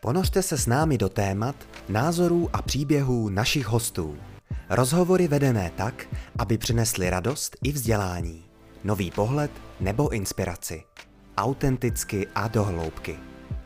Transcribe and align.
Ponořte 0.00 0.42
se 0.42 0.58
s 0.58 0.66
námi 0.66 0.98
do 0.98 1.08
témat, 1.08 1.56
názorů 1.88 2.48
a 2.52 2.62
příběhů 2.62 3.28
našich 3.28 3.66
hostů. 3.66 4.16
Rozhovory 4.70 5.28
vedené 5.28 5.72
tak, 5.76 6.06
aby 6.38 6.58
přinesly 6.58 7.10
radost 7.10 7.56
i 7.62 7.72
vzdělání, 7.72 8.44
nový 8.84 9.10
pohled 9.10 9.50
nebo 9.80 10.08
inspiraci. 10.08 10.82
Autenticky 11.36 12.26
a 12.34 12.48
dohloubky. 12.48 13.16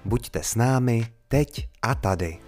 Buďte 0.05 0.43
s 0.43 0.55
námi 0.55 1.07
teď 1.29 1.69
a 1.83 1.95
tady. 1.95 2.39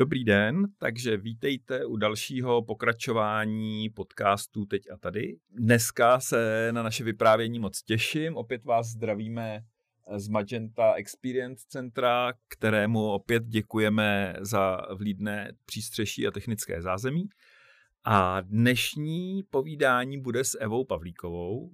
Dobrý 0.00 0.24
den, 0.24 0.66
takže 0.78 1.16
vítejte 1.16 1.84
u 1.84 1.96
dalšího 1.96 2.62
pokračování 2.62 3.90
podcastu 3.90 4.64
Teď 4.64 4.82
a 4.92 4.96
tady. 4.96 5.36
Dneska 5.50 6.20
se 6.20 6.68
na 6.72 6.82
naše 6.82 7.04
vyprávění 7.04 7.58
moc 7.58 7.82
těším. 7.82 8.36
Opět 8.36 8.64
vás 8.64 8.86
zdravíme 8.86 9.64
z 10.16 10.28
Magenta 10.28 10.92
Experience 10.92 11.64
Centra, 11.68 12.32
kterému 12.48 13.04
opět 13.04 13.44
děkujeme 13.44 14.34
za 14.40 14.80
vlídné 14.94 15.52
přístřeší 15.66 16.26
a 16.26 16.30
technické 16.30 16.82
zázemí. 16.82 17.28
A 18.04 18.40
dnešní 18.40 19.42
povídání 19.50 20.20
bude 20.20 20.44
s 20.44 20.58
Evou 20.60 20.84
Pavlíkovou. 20.84 21.70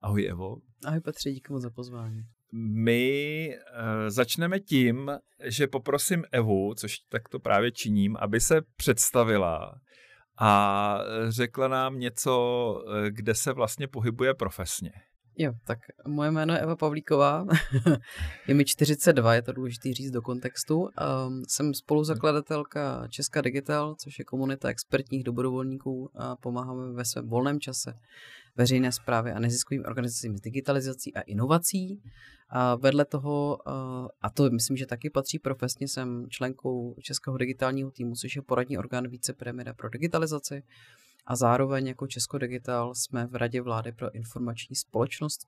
Ahoj 0.00 0.26
Evo. 0.30 0.56
Ahoj 0.84 1.00
Petře, 1.00 1.30
díky 1.30 1.52
moc 1.52 1.62
za 1.62 1.70
pozvání. 1.70 2.22
My 2.52 3.48
uh, 3.58 4.08
začneme 4.08 4.60
tím, 4.60 5.10
že 5.44 5.66
poprosím 5.66 6.24
Evu, 6.32 6.74
což 6.74 6.98
tak 6.98 7.28
to 7.28 7.38
právě 7.38 7.72
činím, 7.72 8.16
aby 8.20 8.40
se 8.40 8.60
představila 8.76 9.74
a 10.40 10.98
řekla 11.28 11.68
nám 11.68 11.98
něco, 11.98 12.74
kde 13.08 13.34
se 13.34 13.52
vlastně 13.52 13.88
pohybuje 13.88 14.34
profesně. 14.34 14.92
Jo, 15.40 15.52
tak 15.66 15.78
moje 16.06 16.30
jméno 16.30 16.54
je 16.54 16.60
Eva 16.60 16.76
Pavlíková, 16.76 17.46
je 18.48 18.54
mi 18.54 18.64
42, 18.64 19.34
je 19.34 19.42
to 19.42 19.52
důležité 19.52 19.94
říct 19.94 20.10
do 20.10 20.22
kontextu. 20.22 20.80
Um, 20.80 21.42
jsem 21.48 21.74
spoluzakladatelka 21.74 23.08
Česká 23.08 23.40
Digital, 23.40 23.94
což 23.94 24.18
je 24.18 24.24
komunita 24.24 24.68
expertních 24.68 25.24
dobrovolníků 25.24 26.10
a 26.14 26.36
pomáháme 26.36 26.92
ve 26.92 27.04
svém 27.04 27.28
volném 27.28 27.60
čase 27.60 27.92
veřejné 28.58 28.92
zprávy 28.92 29.32
a 29.32 29.38
neziskovým 29.38 29.84
organizacím 29.86 30.36
s 30.36 30.40
digitalizací 30.40 31.14
a 31.14 31.20
inovací. 31.20 32.02
A 32.50 32.74
vedle 32.74 33.04
toho, 33.04 33.58
a 34.22 34.30
to 34.30 34.50
myslím, 34.50 34.76
že 34.76 34.86
taky 34.86 35.10
patří 35.10 35.38
profesně, 35.38 35.88
jsem 35.88 36.26
členkou 36.30 36.94
Českého 37.00 37.36
digitálního 37.36 37.90
týmu, 37.90 38.14
což 38.14 38.36
je 38.36 38.42
poradní 38.42 38.78
orgán 38.78 39.08
vicepremiéra 39.08 39.74
pro 39.74 39.88
digitalizaci. 39.88 40.62
A 41.26 41.36
zároveň 41.36 41.86
jako 41.86 42.06
Česko 42.06 42.38
Digital 42.38 42.94
jsme 42.94 43.26
v 43.26 43.34
Radě 43.34 43.62
vlády 43.62 43.92
pro 43.92 44.14
informační 44.14 44.76
společnost 44.76 45.46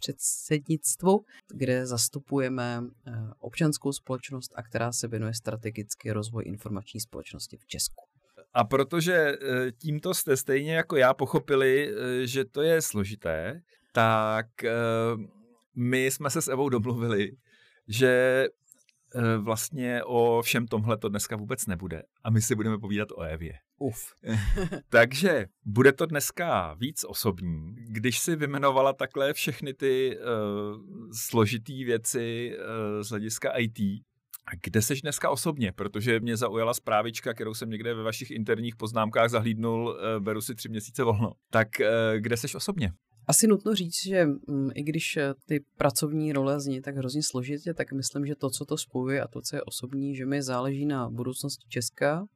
předsednictvu, 0.00 1.24
kde 1.54 1.86
zastupujeme 1.86 2.82
e, 3.06 3.12
občanskou 3.38 3.92
společnost 3.92 4.52
a 4.54 4.62
která 4.62 4.92
se 4.92 5.08
věnuje 5.08 5.34
strategicky 5.34 6.12
rozvoj 6.12 6.42
informační 6.46 7.00
společnosti 7.00 7.56
v 7.56 7.66
Česku. 7.66 8.15
A 8.56 8.64
protože 8.64 9.14
e, 9.14 9.36
tímto 9.72 10.14
jste 10.14 10.36
stejně 10.36 10.74
jako 10.74 10.96
já 10.96 11.14
pochopili, 11.14 11.90
e, 11.90 12.26
že 12.26 12.44
to 12.44 12.62
je 12.62 12.82
složité, 12.82 13.60
tak 13.92 14.46
my 15.76 16.06
jsme 16.06 16.30
se 16.30 16.42
s 16.42 16.48
Evou 16.48 16.68
domluvili, 16.68 17.32
že 17.88 18.44
eh, 19.14 19.36
vlastně 19.38 20.04
o 20.04 20.42
všem 20.42 20.66
tomhle 20.66 20.98
to 20.98 21.08
dneska 21.08 21.36
vůbec 21.36 21.66
nebude. 21.66 22.02
A 22.24 22.30
my 22.30 22.42
si 22.42 22.54
budeme 22.54 22.78
povídat 22.78 23.08
o 23.12 23.20
Evě. 23.20 23.52
Uf. 23.78 24.12
Takže 24.88 25.46
bude 25.64 25.92
to 25.92 26.06
dneska 26.06 26.74
víc 26.74 27.04
osobní. 27.04 27.74
Když 27.88 28.18
si 28.18 28.36
vymenovala 28.36 28.92
takhle 28.92 29.32
všechny 29.32 29.74
ty 29.74 30.18
uh, 30.18 30.24
složitý 31.12 31.84
věci 31.84 32.56
uh, 32.58 33.02
z 33.02 33.08
hlediska 33.08 33.50
IT, 33.50 33.78
kde 34.62 34.82
seš 34.82 35.02
dneska 35.02 35.30
osobně? 35.30 35.72
Protože 35.72 36.20
mě 36.20 36.36
zaujala 36.36 36.74
zprávička, 36.74 37.34
kterou 37.34 37.54
jsem 37.54 37.70
někde 37.70 37.94
ve 37.94 38.02
vašich 38.02 38.30
interních 38.30 38.76
poznámkách 38.76 39.30
zahlídnul, 39.30 39.88
uh, 39.88 40.24
beru 40.24 40.40
si 40.40 40.54
tři 40.54 40.68
měsíce 40.68 41.04
volno. 41.04 41.32
Tak 41.50 41.68
uh, 41.80 41.86
kde 42.20 42.36
seš 42.36 42.54
osobně? 42.54 42.92
Asi 43.28 43.46
nutno 43.46 43.74
říct, 43.74 44.02
že 44.06 44.26
mm, 44.26 44.70
i 44.74 44.82
když 44.82 45.16
eh, 45.16 45.34
ty 45.46 45.64
pracovní 45.76 46.32
role 46.32 46.60
zní 46.60 46.80
tak 46.80 46.96
hrozně 46.96 47.22
složitě, 47.22 47.74
tak 47.74 47.92
myslím, 47.92 48.26
že 48.26 48.34
to, 48.34 48.50
co 48.50 48.64
to 48.64 48.78
spojuje 48.78 49.22
a 49.22 49.28
to, 49.28 49.40
co 49.42 49.56
je 49.56 49.62
osobní, 49.62 50.16
že 50.16 50.26
mi 50.26 50.42
záleží 50.42 50.86
na 50.86 51.10
budoucnosti 51.10 51.68
Česka, 51.68 52.26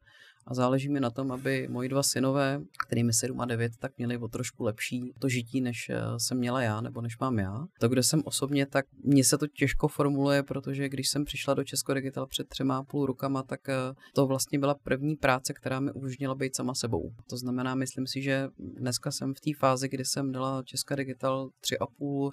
a 0.47 0.55
záleží 0.55 0.89
mi 0.89 1.01
na 1.01 1.11
tom, 1.11 1.33
aby 1.33 1.69
moji 1.69 1.89
dva 1.89 2.03
synové, 2.03 2.61
kterými 2.87 3.13
7 3.13 3.41
a 3.41 3.45
9, 3.45 3.73
tak 3.79 3.99
měli 3.99 4.19
o 4.19 4.29
trošku 4.29 4.65
lepší 4.65 5.13
to 5.19 5.29
žití, 5.29 5.61
než 5.61 5.89
eh, 5.91 6.01
jsem 6.19 6.39
měla 6.39 6.63
já, 6.63 6.81
nebo 6.81 7.01
než 7.01 7.19
mám 7.19 7.39
já. 7.39 7.67
To, 7.81 7.89
kde 7.89 8.03
jsem 8.03 8.23
osobně, 8.25 8.67
tak 8.67 8.85
mně 9.05 9.25
se 9.25 9.39
to 9.39 9.47
těžko 9.47 9.89
formuluje, 9.89 10.43
protože 10.43 10.89
když 10.89 11.09
jsem 11.09 11.25
přišla 11.25 11.55
do 11.55 11.65
Česko 11.65 11.95
Digital 11.95 12.27
před 12.27 12.49
třema 12.49 12.83
půl 12.83 13.07
rokama, 13.07 13.43
tak 13.43 13.69
eh, 13.69 13.75
to 14.15 14.27
vlastně 14.27 14.59
byla 14.59 14.75
první 14.75 15.17
práce, 15.17 15.53
která 15.53 15.81
mi 15.81 15.93
umožnila 15.93 16.35
být 16.35 16.57
sama 16.57 16.75
sebou. 16.75 17.11
To 17.31 17.37
znamená, 17.37 17.75
myslím 17.75 18.07
si, 18.07 18.23
že 18.23 18.49
dneska 18.59 19.11
jsem 19.11 19.35
v 19.35 19.41
té 19.41 19.51
fázi, 19.59 19.89
kdy 19.89 20.05
jsem 20.05 20.33
dala 20.33 20.63
Česka 20.63 20.95
Digital 20.95 21.51
tři 21.61 21.79
a 21.79 21.87
půl 21.87 22.33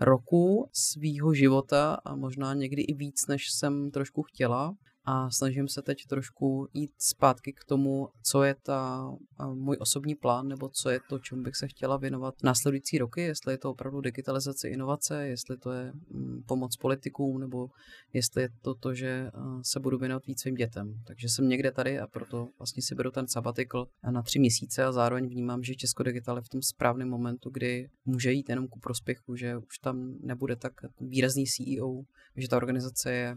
roku 0.00 0.68
svýho 0.72 1.34
života 1.34 1.98
a 2.04 2.16
možná 2.16 2.54
někdy 2.54 2.82
i 2.82 2.94
víc, 2.94 3.26
než 3.26 3.50
jsem 3.50 3.90
trošku 3.90 4.22
chtěla 4.22 4.74
a 5.04 5.30
snažím 5.30 5.68
se 5.68 5.82
teď 5.82 6.06
trošku 6.06 6.68
jít 6.72 6.90
zpátky 6.98 7.52
k 7.52 7.64
tomu, 7.64 8.08
co 8.22 8.42
je 8.42 8.54
ta 8.62 9.10
můj 9.54 9.76
osobní 9.80 10.14
plán, 10.14 10.48
nebo 10.48 10.68
co 10.68 10.90
je 10.90 11.00
to, 11.08 11.18
čemu 11.18 11.42
bych 11.42 11.56
se 11.56 11.68
chtěla 11.68 11.96
věnovat 11.96 12.34
následující 12.42 12.98
roky, 12.98 13.20
jestli 13.20 13.52
je 13.52 13.58
to 13.58 13.70
opravdu 13.70 14.00
digitalizace 14.00 14.68
inovace, 14.68 15.28
jestli 15.28 15.56
to 15.56 15.72
je 15.72 15.92
mm, 16.10 16.42
pomoc 16.46 16.76
politikům, 16.76 17.40
nebo 17.40 17.68
jestli 18.12 18.42
je 18.42 18.48
to 18.62 18.74
to, 18.74 18.94
že 18.94 19.30
se 19.62 19.80
budu 19.80 19.98
věnovat 19.98 20.26
víc 20.26 20.40
svým 20.40 20.54
dětem. 20.54 20.94
Takže 21.06 21.28
jsem 21.28 21.48
někde 21.48 21.72
tady 21.72 21.98
a 21.98 22.06
proto 22.06 22.48
vlastně 22.58 22.82
si 22.82 22.94
beru 22.94 23.10
ten 23.10 23.28
sabatikl 23.28 23.86
na 24.10 24.22
tři 24.22 24.38
měsíce 24.38 24.84
a 24.84 24.92
zároveň 24.92 25.28
vnímám, 25.28 25.62
že 25.62 25.74
Česko 25.74 26.02
Digital 26.02 26.36
je 26.36 26.42
v 26.42 26.48
tom 26.48 26.62
správném 26.62 27.08
momentu, 27.08 27.50
kdy 27.50 27.88
může 28.04 28.32
jít 28.32 28.48
jenom 28.48 28.68
ku 28.68 28.78
prospěchu, 28.78 29.36
že 29.36 29.56
už 29.56 29.78
tam 29.78 30.14
nebude 30.20 30.56
tak 30.56 30.72
výrazný 31.00 31.44
CEO, 31.46 32.02
že 32.36 32.48
ta 32.48 32.56
organizace 32.56 33.12
je 33.12 33.36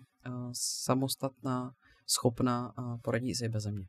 samostatná, 0.53 1.72
schopná 2.08 2.74
a 2.78 2.97
poradí 2.97 3.36
si 3.36 3.50
bez 3.50 3.66
mě. 3.66 3.86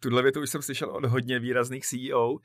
Tuhle 0.00 0.22
větu 0.22 0.40
už 0.40 0.50
jsem 0.50 0.62
slyšel 0.62 0.90
od 0.90 1.04
hodně 1.04 1.38
výrazných 1.38 1.86
CEO, 1.86 2.36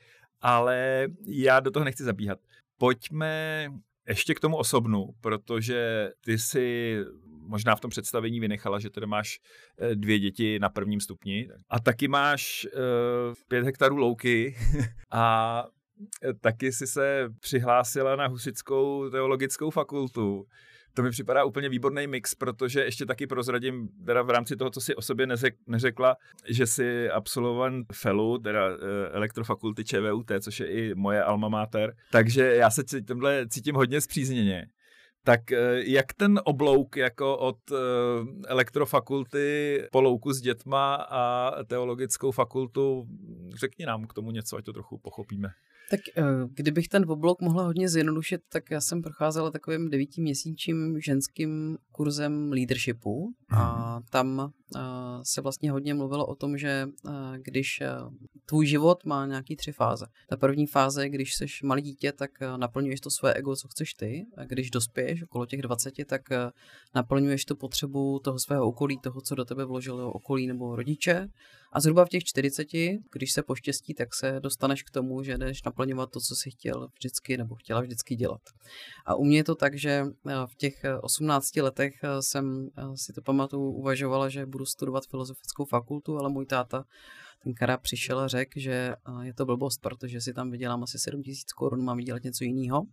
ale 0.41 1.07
já 1.25 1.59
do 1.59 1.71
toho 1.71 1.83
nechci 1.83 2.03
zabíhat. 2.03 2.39
Pojďme 2.77 3.67
ještě 4.07 4.35
k 4.35 4.39
tomu 4.39 4.57
osobnu, 4.57 5.09
protože 5.21 6.09
ty 6.25 6.37
si 6.37 6.97
možná 7.47 7.75
v 7.75 7.79
tom 7.79 7.89
představení 7.89 8.39
vynechala, 8.39 8.79
že 8.79 8.89
tedy 8.89 9.07
máš 9.07 9.39
eh, 9.79 9.95
dvě 9.95 10.19
děti 10.19 10.59
na 10.59 10.69
prvním 10.69 10.99
stupni 10.99 11.49
a 11.69 11.79
taky 11.79 12.07
máš 12.07 12.67
uh, 12.73 13.33
pět 13.47 13.65
hektarů 13.65 13.95
louky 13.95 14.55
a 15.11 15.65
eh, 16.23 16.33
taky 16.33 16.71
si 16.71 16.87
se 16.87 17.29
přihlásila 17.39 18.15
na 18.15 18.27
Husickou 18.27 19.09
teologickou 19.09 19.69
fakultu 19.69 20.45
to 20.93 21.03
mi 21.03 21.09
připadá 21.09 21.43
úplně 21.43 21.69
výborný 21.69 22.07
mix, 22.07 22.35
protože 22.35 22.83
ještě 22.83 23.05
taky 23.05 23.27
prozradím, 23.27 23.89
teda 24.05 24.21
v 24.21 24.29
rámci 24.29 24.55
toho, 24.55 24.69
co 24.69 24.81
si 24.81 24.95
o 24.95 25.01
sobě 25.01 25.27
neřek, 25.27 25.55
neřekla, 25.67 26.17
že 26.49 26.67
si 26.67 27.09
absolvován 27.09 27.83
FELu, 27.93 28.37
teda 28.37 28.67
uh, 28.67 28.75
elektrofakulty 29.11 29.83
ČVUT, 29.83 30.31
což 30.41 30.59
je 30.59 30.67
i 30.67 30.95
moje 30.95 31.23
alma 31.23 31.49
mater, 31.49 31.95
takže 32.11 32.55
já 32.55 32.69
se 32.69 32.83
tímhle 33.07 33.47
cítím 33.49 33.75
hodně 33.75 34.01
zpřízněně. 34.01 34.65
Tak 35.25 35.51
eh, 35.51 35.57
jak 35.85 36.13
ten 36.13 36.39
oblouk 36.43 36.97
jako 36.97 37.37
od 37.37 37.71
uh, 37.71 37.77
elektrofakulty 38.47 39.79
po 39.91 40.01
louku 40.01 40.33
s 40.33 40.41
dětma 40.41 40.95
a 40.95 41.51
teologickou 41.63 42.31
fakultu, 42.31 43.05
řekni 43.59 43.85
nám 43.85 44.07
k 44.07 44.13
tomu 44.13 44.31
něco, 44.31 44.57
ať 44.57 44.65
to 44.65 44.73
trochu 44.73 44.97
pochopíme. 44.97 45.49
Tak 45.89 45.99
eh, 46.17 46.23
kdybych 46.53 46.87
ten 46.87 47.11
oblok 47.11 47.41
mohla 47.41 47.63
hodně 47.63 47.89
zjednodušit, 47.89 48.41
tak 48.49 48.71
já 48.71 48.81
jsem 48.81 49.01
procházela 49.01 49.51
takovým 49.51 49.89
devítiměsíčním 49.89 51.01
ženským 51.01 51.77
kurzem 51.91 52.51
leadershipu 52.51 53.33
a 53.49 53.93
mhm. 53.95 54.05
tam 54.09 54.51
eh, 54.75 54.79
se 55.23 55.41
vlastně 55.41 55.71
hodně 55.71 55.93
mluvilo 55.93 56.25
o 56.25 56.35
tom, 56.35 56.57
že 56.57 56.87
eh, 57.07 57.11
když 57.37 57.83
tvůj 58.45 58.65
život 58.65 59.05
má 59.05 59.25
nějaký 59.25 59.55
tři 59.55 59.71
fáze. 59.71 60.05
Ta 60.29 60.37
první 60.37 60.67
fáze, 60.67 61.09
když 61.09 61.35
jsi 61.35 61.45
malý 61.63 61.81
dítě, 61.81 62.11
tak 62.11 62.31
naplňuješ 62.57 63.01
to 63.01 63.09
své 63.09 63.33
ego, 63.33 63.55
co 63.55 63.67
chceš 63.67 63.93
ty. 63.93 64.25
A 64.37 64.45
když 64.45 64.71
dospěješ 64.71 65.23
okolo 65.23 65.45
těch 65.45 65.61
20, 65.61 65.93
tak 66.05 66.21
naplňuješ 66.95 67.45
tu 67.45 67.55
potřebu 67.55 68.19
toho 68.19 68.39
svého 68.39 68.67
okolí, 68.67 68.99
toho, 68.99 69.21
co 69.21 69.35
do 69.35 69.45
tebe 69.45 69.65
vložilo 69.65 70.11
okolí 70.11 70.47
nebo 70.47 70.75
rodiče. 70.75 71.29
A 71.73 71.79
zhruba 71.79 72.05
v 72.05 72.09
těch 72.09 72.23
40, 72.23 72.67
když 73.11 73.31
se 73.33 73.43
poštěstí, 73.43 73.93
tak 73.93 74.15
se 74.15 74.39
dostaneš 74.39 74.83
k 74.83 74.89
tomu, 74.89 75.23
že 75.23 75.37
jdeš 75.37 75.63
naplňovat 75.63 76.11
to, 76.11 76.19
co 76.19 76.35
jsi 76.35 76.51
chtěl 76.51 76.87
vždycky 76.93 77.37
nebo 77.37 77.55
chtěla 77.55 77.81
vždycky 77.81 78.15
dělat. 78.15 78.41
A 79.05 79.15
u 79.15 79.23
mě 79.23 79.37
je 79.37 79.43
to 79.43 79.55
tak, 79.55 79.77
že 79.77 80.03
eh, 80.27 80.33
v 80.45 80.55
těch 80.55 80.85
18 81.01 81.57
eh, 81.57 81.61
letech 81.61 81.93
eh, 82.03 82.21
jsem 82.21 82.69
si 82.95 83.13
to 83.13 83.21
pamatuju 83.21 83.71
uvažovala, 83.71 84.29
že 84.29 84.45
budu 84.45 84.65
studovat 84.65 85.03
filozofickou 85.09 85.65
fakultu, 85.65 86.17
ale 86.17 86.29
můj 86.29 86.45
táta 86.45 86.83
ten 87.43 87.53
Kara 87.53 87.77
přišel 87.77 88.19
a 88.19 88.27
řekl, 88.27 88.59
že 88.59 88.95
je 89.21 89.33
to 89.33 89.45
blbost, 89.45 89.81
protože 89.81 90.21
si 90.21 90.33
tam 90.33 90.51
vydělám 90.51 90.83
asi 90.83 90.99
7 90.99 91.23
tisíc 91.23 91.53
korun, 91.53 91.83
mám 91.83 91.97
vydělat 91.97 92.23
něco 92.23 92.43
jiného. 92.43 92.83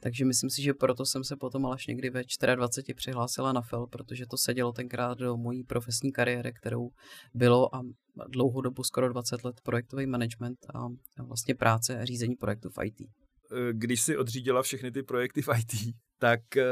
Takže 0.00 0.24
myslím 0.24 0.50
si, 0.50 0.62
že 0.62 0.74
proto 0.74 1.06
jsem 1.06 1.24
se 1.24 1.36
potom 1.36 1.66
až 1.66 1.86
někdy 1.86 2.10
ve 2.10 2.22
24 2.54 2.94
přihlásila 2.94 3.52
na 3.52 3.60
FEL, 3.60 3.86
protože 3.86 4.26
to 4.26 4.36
sedělo 4.36 4.72
tenkrát 4.72 5.18
do 5.18 5.36
mojí 5.36 5.64
profesní 5.64 6.12
kariéry, 6.12 6.52
kterou 6.52 6.90
bylo 7.34 7.74
a 7.74 7.82
dlouhou 8.28 8.60
dobu, 8.60 8.84
skoro 8.84 9.08
20 9.08 9.44
let, 9.44 9.60
projektový 9.62 10.06
management 10.06 10.58
a 10.74 10.88
vlastně 11.22 11.54
práce 11.54 11.98
a 11.98 12.04
řízení 12.04 12.36
projektů 12.36 12.70
v 12.70 12.84
IT. 12.84 13.08
Když 13.72 14.00
si 14.00 14.16
odřídila 14.16 14.62
všechny 14.62 14.90
ty 14.92 15.02
projekty 15.02 15.42
v 15.42 15.48
IT, 15.58 15.94
tak 16.18 16.56
eh, 16.56 16.64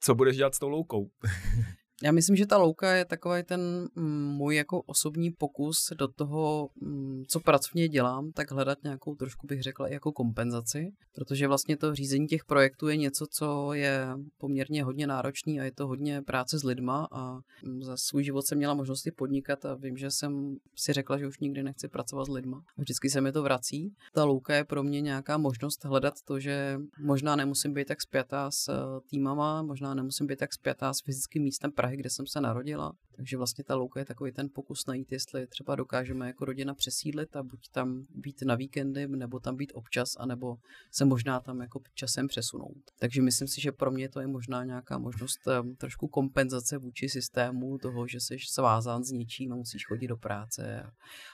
co 0.00 0.14
budeš 0.14 0.36
dělat 0.36 0.54
s 0.54 0.58
tou 0.58 0.68
loukou? 0.68 1.10
Já 2.02 2.12
myslím, 2.12 2.36
že 2.36 2.46
ta 2.46 2.58
louka 2.58 2.92
je 2.92 3.04
takový 3.04 3.42
ten 3.42 3.88
mm, 3.94 4.28
můj 4.28 4.56
jako 4.56 4.82
osobní 4.82 5.30
pokus 5.30 5.92
do 5.98 6.08
toho, 6.08 6.68
mm, 6.80 7.24
co 7.28 7.40
pracovně 7.40 7.88
dělám, 7.88 8.32
tak 8.32 8.50
hledat 8.50 8.78
nějakou 8.84 9.14
trošku 9.14 9.46
bych 9.46 9.62
řekla 9.62 9.88
jako 9.88 10.12
kompenzaci, 10.12 10.92
protože 11.14 11.48
vlastně 11.48 11.76
to 11.76 11.94
řízení 11.94 12.26
těch 12.26 12.44
projektů 12.44 12.88
je 12.88 12.96
něco, 12.96 13.26
co 13.30 13.72
je 13.72 14.06
poměrně 14.38 14.84
hodně 14.84 15.06
náročný 15.06 15.60
a 15.60 15.64
je 15.64 15.72
to 15.72 15.86
hodně 15.86 16.22
práce 16.22 16.58
s 16.58 16.64
lidma 16.64 17.08
a 17.12 17.34
mm, 17.64 17.82
za 17.82 17.96
svůj 17.96 18.24
život 18.24 18.46
jsem 18.46 18.58
měla 18.58 18.74
možnosti 18.74 19.10
podnikat 19.10 19.64
a 19.64 19.74
vím, 19.74 19.96
že 19.96 20.10
jsem 20.10 20.56
si 20.76 20.92
řekla, 20.92 21.18
že 21.18 21.26
už 21.26 21.38
nikdy 21.38 21.62
nechci 21.62 21.88
pracovat 21.88 22.24
s 22.24 22.28
lidma. 22.28 22.62
Vždycky 22.76 23.10
se 23.10 23.20
mi 23.20 23.32
to 23.32 23.42
vrací. 23.42 23.94
Ta 24.12 24.24
louka 24.24 24.54
je 24.54 24.64
pro 24.64 24.82
mě 24.82 25.00
nějaká 25.00 25.38
možnost 25.38 25.84
hledat 25.84 26.14
to, 26.24 26.40
že 26.40 26.80
možná 26.98 27.36
nemusím 27.36 27.74
být 27.74 27.88
tak 27.88 28.02
spjatá 28.02 28.50
s 28.50 28.68
eh, 28.68 29.00
týmama, 29.10 29.62
možná 29.62 29.94
nemusím 29.94 30.26
být 30.26 30.38
tak 30.38 30.52
spjatá 30.52 30.94
s 30.94 31.00
fyzickým 31.00 31.42
místem 31.42 31.72
Prahy, 31.72 31.89
kde 31.96 32.10
jsem 32.10 32.26
se 32.26 32.40
narodila. 32.40 32.92
Takže 33.16 33.36
vlastně 33.36 33.64
ta 33.64 33.74
louka 33.74 34.00
je 34.00 34.06
takový 34.06 34.32
ten 34.32 34.48
pokus 34.54 34.86
najít, 34.86 35.12
jestli 35.12 35.46
třeba 35.46 35.76
dokážeme 35.76 36.26
jako 36.26 36.44
rodina 36.44 36.74
přesídlit 36.74 37.36
a 37.36 37.42
buď 37.42 37.60
tam 37.72 38.04
být 38.14 38.42
na 38.42 38.54
víkendy, 38.54 39.08
nebo 39.08 39.40
tam 39.40 39.56
být 39.56 39.72
občas, 39.74 40.08
anebo 40.18 40.56
se 40.92 41.04
možná 41.04 41.40
tam 41.40 41.60
jako 41.60 41.80
časem 41.94 42.28
přesunout. 42.28 42.82
Takže 42.98 43.22
myslím 43.22 43.48
si, 43.48 43.60
že 43.60 43.72
pro 43.72 43.90
mě 43.90 44.08
to 44.08 44.20
je 44.20 44.26
možná 44.26 44.64
nějaká 44.64 44.98
možnost 44.98 45.40
um, 45.46 45.76
trošku 45.76 46.08
kompenzace 46.08 46.78
vůči 46.78 47.08
systému 47.08 47.78
toho, 47.78 48.06
že 48.06 48.20
jsi 48.20 48.36
svázán 48.38 49.04
s 49.04 49.10
něčím 49.10 49.52
a 49.52 49.56
musíš 49.56 49.86
chodit 49.86 50.08
do 50.08 50.16
práce 50.16 50.82
a, 50.82 50.90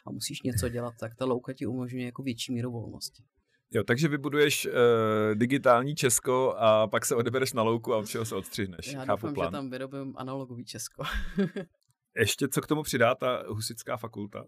a 0.07 0.11
musíš 0.11 0.43
něco 0.43 0.69
dělat, 0.69 0.95
tak 1.01 1.15
ta 1.15 1.25
louka 1.25 1.53
ti 1.53 1.67
umožňuje 1.67 2.05
jako 2.05 2.23
větší 2.23 2.53
míru 2.53 2.71
volnosti. 2.71 3.23
Jo, 3.71 3.85
takže 3.85 4.09
vybuduješ 4.09 4.67
uh, 4.67 4.73
digitální 5.35 5.95
Česko 5.95 6.55
a 6.59 6.87
pak 6.87 7.07
se 7.07 7.15
odebereš 7.15 7.53
na 7.53 7.63
louku 7.63 7.95
a 7.95 7.97
od 7.97 8.09
čeho 8.09 8.25
se 8.25 8.35
odstřihneš. 8.35 8.93
Já 8.93 9.05
Chápu 9.05 9.27
doufám, 9.27 9.35
plán. 9.35 9.49
že 9.49 9.53
tam 9.53 9.71
vyrobím 9.71 10.15
analogový 10.17 10.65
Česko. 10.65 11.05
Ještě 12.19 12.49
co 12.49 12.61
k 12.61 12.67
tomu 12.67 12.83
přidá 12.83 13.15
ta 13.15 13.43
husická 13.49 13.97
fakulta? 13.97 14.45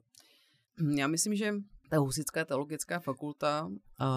Já 0.97 1.07
myslím, 1.07 1.35
že 1.35 1.55
ta 1.91 1.99
Husická 1.99 2.45
teologická 2.45 3.01
fakulta 3.01 3.69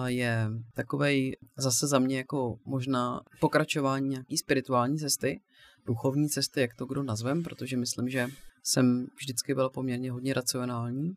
je 0.06 0.48
takovej 0.74 1.36
zase 1.58 1.86
za 1.86 1.98
mě 1.98 2.16
jako 2.16 2.56
možná 2.64 3.20
pokračování 3.40 4.08
nějaký 4.08 4.38
spirituální 4.38 4.98
cesty, 4.98 5.40
duchovní 5.86 6.28
cesty, 6.28 6.60
jak 6.60 6.74
to 6.74 6.86
kdo 6.86 7.02
nazvem, 7.02 7.42
protože 7.42 7.76
myslím, 7.76 8.08
že 8.08 8.28
jsem 8.62 9.06
vždycky 9.20 9.54
byl 9.54 9.70
poměrně 9.70 10.12
hodně 10.12 10.34
racionální 10.34 11.12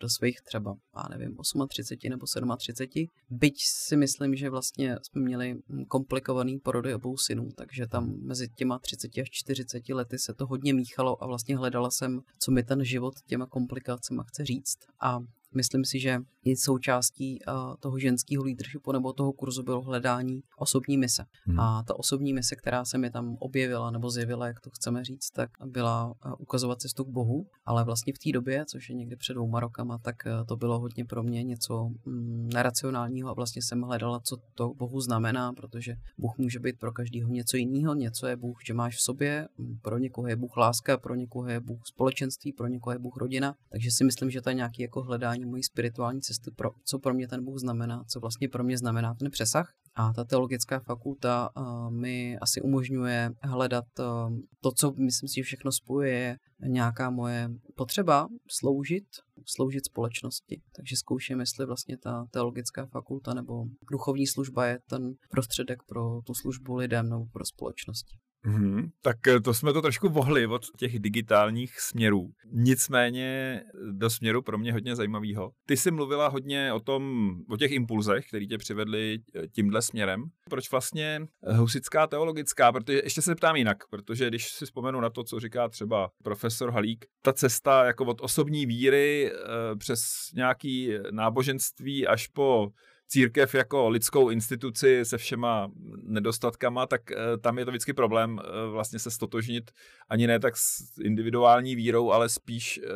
do 0.00 0.08
svých 0.08 0.40
třeba, 0.40 0.74
já 0.96 1.08
nevím, 1.10 1.36
38 1.68 2.10
nebo 2.10 2.56
37. 2.56 3.06
Byť 3.30 3.54
si 3.64 3.96
myslím, 3.96 4.36
že 4.36 4.50
vlastně 4.50 4.96
jsme 5.02 5.22
měli 5.22 5.56
komplikovaný 5.88 6.58
porody 6.58 6.94
obou 6.94 7.16
synů, 7.16 7.48
takže 7.56 7.86
tam 7.86 8.14
mezi 8.22 8.48
těma 8.48 8.78
30 8.78 9.18
až 9.22 9.30
40 9.30 9.88
lety 9.88 10.18
se 10.18 10.34
to 10.34 10.46
hodně 10.46 10.74
míchalo 10.74 11.22
a 11.22 11.26
vlastně 11.26 11.56
hledala 11.56 11.90
jsem, 11.90 12.20
co 12.38 12.50
mi 12.50 12.62
ten 12.62 12.84
život 12.84 13.14
těma 13.26 13.46
komplikacemi 13.46 14.20
chce 14.26 14.44
říct. 14.44 14.78
A 15.00 15.18
Myslím 15.54 15.84
si, 15.84 16.00
že 16.00 16.18
i 16.44 16.56
součástí 16.56 17.38
uh, 17.48 17.74
toho 17.80 17.98
ženského 17.98 18.44
leadershipu 18.44 18.92
nebo 18.92 19.12
toho 19.12 19.32
kurzu 19.32 19.62
bylo 19.62 19.82
hledání 19.82 20.42
osobní 20.58 20.98
mise. 20.98 21.24
Hmm. 21.46 21.60
A 21.60 21.82
ta 21.82 21.98
osobní 21.98 22.32
mise, 22.32 22.56
která 22.56 22.84
se 22.84 22.98
mi 22.98 23.10
tam 23.10 23.36
objevila 23.38 23.90
nebo 23.90 24.10
zjevila, 24.10 24.46
jak 24.46 24.60
to 24.60 24.70
chceme 24.70 25.04
říct, 25.04 25.30
tak 25.30 25.50
byla 25.66 26.06
uh, 26.06 26.32
ukazovat 26.38 26.80
cestu 26.80 27.04
k 27.04 27.08
Bohu. 27.08 27.46
Ale 27.66 27.84
vlastně 27.84 28.12
v 28.12 28.18
té 28.18 28.32
době, 28.32 28.64
což 28.66 28.88
je 28.88 28.94
někdy 28.94 29.16
před 29.16 29.34
dvouma 29.34 29.60
rokama, 29.60 29.98
tak 29.98 30.16
uh, 30.26 30.46
to 30.46 30.56
bylo 30.56 30.80
hodně 30.80 31.04
pro 31.04 31.22
mě 31.22 31.42
něco 31.42 31.90
um, 32.06 32.48
neracionálního 32.54 33.28
a 33.28 33.32
vlastně 33.32 33.62
jsem 33.62 33.82
hledala, 33.82 34.20
co 34.20 34.36
to 34.54 34.74
Bohu 34.74 35.00
znamená, 35.00 35.52
protože 35.52 35.94
Bůh 36.18 36.38
může 36.38 36.58
být 36.58 36.78
pro 36.78 36.92
každého 36.92 37.30
něco 37.30 37.56
jiného. 37.56 37.94
Něco 37.94 38.26
je 38.26 38.36
Bůh, 38.36 38.58
že 38.66 38.74
máš 38.74 38.96
v 38.96 39.02
sobě, 39.02 39.48
pro 39.82 39.98
někoho 39.98 40.28
je 40.28 40.36
Bůh 40.36 40.56
láska, 40.56 40.98
pro 40.98 41.14
někoho 41.14 41.48
je 41.48 41.60
Bůh 41.60 41.80
společenství, 41.84 42.52
pro 42.52 42.66
někoho 42.66 42.92
je 42.92 42.98
Bůh 42.98 43.16
rodina. 43.16 43.54
Takže 43.72 43.90
si 43.90 44.04
myslím, 44.04 44.30
že 44.30 44.40
to 44.40 44.48
je 44.50 44.54
nějaký 44.54 44.82
jako 44.82 45.02
hledání 45.02 45.39
hledání 45.40 45.50
mojí 45.50 45.62
spirituální 45.62 46.20
cesty, 46.20 46.50
pro, 46.50 46.70
co 46.84 46.98
pro 46.98 47.14
mě 47.14 47.28
ten 47.28 47.44
Bůh 47.44 47.58
znamená, 47.58 48.04
co 48.04 48.20
vlastně 48.20 48.48
pro 48.48 48.64
mě 48.64 48.78
znamená 48.78 49.14
ten 49.14 49.30
přesah. 49.30 49.72
A 49.94 50.12
ta 50.12 50.24
teologická 50.24 50.80
fakulta 50.80 51.50
uh, 51.56 51.90
mi 51.90 52.38
asi 52.38 52.60
umožňuje 52.60 53.30
hledat 53.42 53.84
uh, 53.98 54.38
to, 54.60 54.72
co 54.72 54.92
myslím 54.92 55.28
si, 55.28 55.34
že 55.34 55.42
všechno 55.42 55.72
spojuje, 55.72 56.36
nějaká 56.62 57.10
moje 57.10 57.48
potřeba 57.76 58.28
sloužit, 58.50 59.04
sloužit 59.46 59.86
společnosti. 59.86 60.62
Takže 60.76 60.96
zkouším, 60.96 61.40
jestli 61.40 61.66
vlastně 61.66 61.96
ta 61.98 62.26
teologická 62.30 62.86
fakulta 62.86 63.34
nebo 63.34 63.64
duchovní 63.90 64.26
služba 64.26 64.66
je 64.66 64.78
ten 64.88 65.14
prostředek 65.30 65.82
pro 65.88 66.22
tu 66.26 66.34
službu 66.34 66.76
lidem 66.76 67.08
nebo 67.08 67.26
pro 67.32 67.44
společnosti. 67.44 68.16
Hmm, 68.44 68.88
tak 69.02 69.26
eh, 69.26 69.40
to 69.40 69.54
jsme 69.54 69.72
to 69.72 69.82
trošku 69.82 70.08
vohli 70.08 70.46
od 70.46 70.62
těch 70.78 70.98
digitálních 70.98 71.80
směrů. 71.80 72.30
Nicméně 72.52 73.60
eh, 73.64 73.92
do 73.92 74.10
směru 74.10 74.42
pro 74.42 74.58
mě 74.58 74.72
hodně 74.72 74.96
zajímavého. 74.96 75.50
Ty 75.66 75.76
jsi 75.76 75.90
mluvila 75.90 76.28
hodně 76.28 76.72
o 76.72 76.80
tom, 76.80 77.30
o 77.50 77.56
těch 77.56 77.70
impulzech, 77.70 78.26
které 78.28 78.46
tě 78.46 78.58
přivedly 78.58 79.18
eh, 79.34 79.48
tímhle 79.48 79.82
směrem. 79.82 80.24
Proč 80.50 80.70
vlastně 80.70 81.20
husická 81.46 82.06
teologická? 82.06 82.72
Protože 82.72 83.00
ještě 83.04 83.22
se 83.22 83.34
ptám 83.34 83.56
jinak, 83.56 83.78
protože 83.90 84.28
když 84.28 84.48
si 84.48 84.64
vzpomenu 84.64 85.00
na 85.00 85.10
to, 85.10 85.24
co 85.24 85.40
říká 85.40 85.68
třeba 85.68 86.10
profesor 86.24 86.70
Halík, 86.70 87.04
ta 87.22 87.32
cesta 87.32 87.84
jako 87.84 88.04
od 88.04 88.20
osobní 88.20 88.66
víry 88.66 89.32
přes 89.78 90.00
nějaký 90.34 90.92
náboženství 91.10 92.06
až 92.06 92.26
po 92.26 92.68
církev 93.10 93.54
jako 93.54 93.88
lidskou 93.88 94.30
instituci 94.30 95.04
se 95.04 95.18
všema 95.18 95.70
nedostatkama, 96.02 96.86
tak 96.86 97.10
eh, 97.10 97.16
tam 97.40 97.58
je 97.58 97.64
to 97.64 97.70
vždycky 97.70 97.92
problém 97.92 98.38
eh, 98.38 98.70
vlastně 98.70 98.98
se 98.98 99.10
stotožnit 99.10 99.70
ani 100.08 100.26
ne 100.26 100.40
tak 100.40 100.56
s 100.56 100.98
individuální 101.04 101.76
vírou, 101.76 102.10
ale 102.10 102.28
spíš 102.28 102.80
eh, 102.84 102.90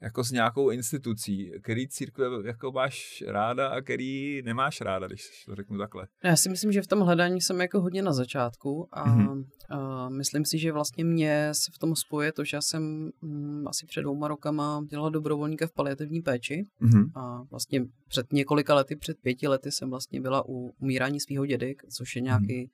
jako 0.00 0.24
s 0.24 0.30
nějakou 0.30 0.70
institucí. 0.70 1.52
Který 1.62 1.88
církve 1.88 2.26
jako 2.44 2.72
máš 2.72 3.24
ráda 3.26 3.68
a 3.68 3.80
který 3.80 4.42
nemáš 4.42 4.80
ráda, 4.80 5.06
když 5.06 5.44
to 5.46 5.54
řeknu 5.54 5.78
takhle. 5.78 6.06
Já 6.24 6.36
si 6.36 6.48
myslím, 6.48 6.72
že 6.72 6.82
v 6.82 6.86
tom 6.86 7.00
hledání 7.00 7.40
jsem 7.40 7.60
jako 7.60 7.80
hodně 7.80 8.02
na 8.02 8.12
začátku 8.12 8.88
a, 8.92 9.06
mm-hmm. 9.06 9.44
a 9.70 10.08
myslím 10.08 10.44
si, 10.44 10.58
že 10.58 10.72
vlastně 10.72 11.04
mě 11.04 11.48
se 11.52 11.70
v 11.74 11.78
tom 11.78 11.96
spoje 11.96 12.32
to, 12.32 12.44
že 12.44 12.56
já 12.56 12.60
jsem 12.60 12.82
m, 12.82 13.10
mm, 13.22 13.68
asi 13.68 13.86
před 13.86 14.02
dvouma 14.02 14.28
rokama 14.28 14.82
dělala 14.90 15.10
dobrovolníka 15.10 15.66
v 15.66 15.72
paliativní 15.72 16.20
péči 16.20 16.64
mm-hmm. 16.82 17.10
a 17.14 17.42
vlastně 17.50 17.84
před 18.08 18.32
několika 18.32 18.74
lety, 18.74 18.96
před 18.96 19.16
pěti 19.22 19.48
lety 19.48 19.57
jsem 19.66 19.90
vlastně 19.90 20.20
byla 20.20 20.48
u 20.48 20.74
umírání 20.80 21.20
svého 21.20 21.46
dědy, 21.46 21.76
což 21.90 22.16
je 22.16 22.22
nějaký 22.22 22.58
hmm. 22.58 22.68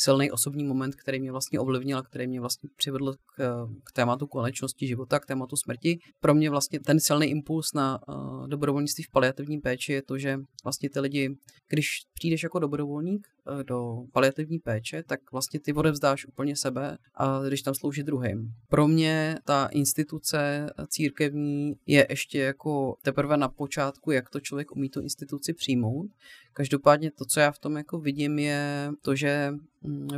Silný 0.00 0.30
osobní 0.30 0.64
moment, 0.64 0.94
který 0.94 1.20
mě 1.20 1.32
vlastně 1.32 1.60
ovlivnil 1.60 1.98
a 1.98 2.02
který 2.02 2.26
mě 2.26 2.40
vlastně 2.40 2.68
přivedl 2.76 3.12
k, 3.12 3.66
k 3.84 3.92
tématu 3.92 4.26
konečnosti 4.26 4.86
života, 4.86 5.18
k 5.18 5.26
tématu 5.26 5.56
smrti. 5.56 5.98
Pro 6.20 6.34
mě 6.34 6.50
vlastně 6.50 6.80
ten 6.80 7.00
silný 7.00 7.26
impuls 7.26 7.72
na 7.74 7.98
uh, 8.08 8.48
dobrovolnictví 8.48 9.04
v 9.04 9.10
paliativní 9.10 9.58
péči 9.58 9.92
je 9.92 10.02
to, 10.02 10.18
že 10.18 10.38
vlastně 10.64 10.90
ty 10.90 11.00
lidi, 11.00 11.36
když 11.68 11.86
přijdeš 12.14 12.42
jako 12.42 12.58
dobrovolník 12.58 13.28
uh, 13.50 13.62
do 13.62 13.96
paliativní 14.12 14.58
péče, 14.58 15.02
tak 15.02 15.20
vlastně 15.32 15.60
ty 15.60 15.72
odevzdáš 15.72 16.26
úplně 16.26 16.56
sebe 16.56 16.98
a 17.14 17.42
když 17.46 17.62
tam 17.62 17.74
slouží 17.74 18.02
druhým. 18.02 18.52
Pro 18.68 18.88
mě 18.88 19.36
ta 19.44 19.66
instituce 19.72 20.66
církevní 20.88 21.74
je 21.86 22.06
ještě 22.10 22.38
jako 22.38 22.94
teprve 23.02 23.36
na 23.36 23.48
počátku, 23.48 24.10
jak 24.10 24.30
to 24.30 24.40
člověk 24.40 24.72
umí 24.72 24.88
tu 24.88 25.00
instituci 25.00 25.52
přijmout. 25.52 26.06
Každopádně 26.52 27.10
to, 27.10 27.24
co 27.24 27.40
já 27.40 27.52
v 27.52 27.58
tom 27.58 27.76
jako 27.76 27.98
vidím, 27.98 28.38
je 28.38 28.90
to, 29.02 29.14
že 29.14 29.52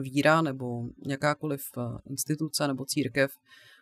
víra 0.00 0.42
nebo 0.42 0.88
jakákoliv 1.06 1.60
eh, 1.78 1.82
instituce 2.10 2.68
nebo 2.68 2.84
církev 2.84 3.30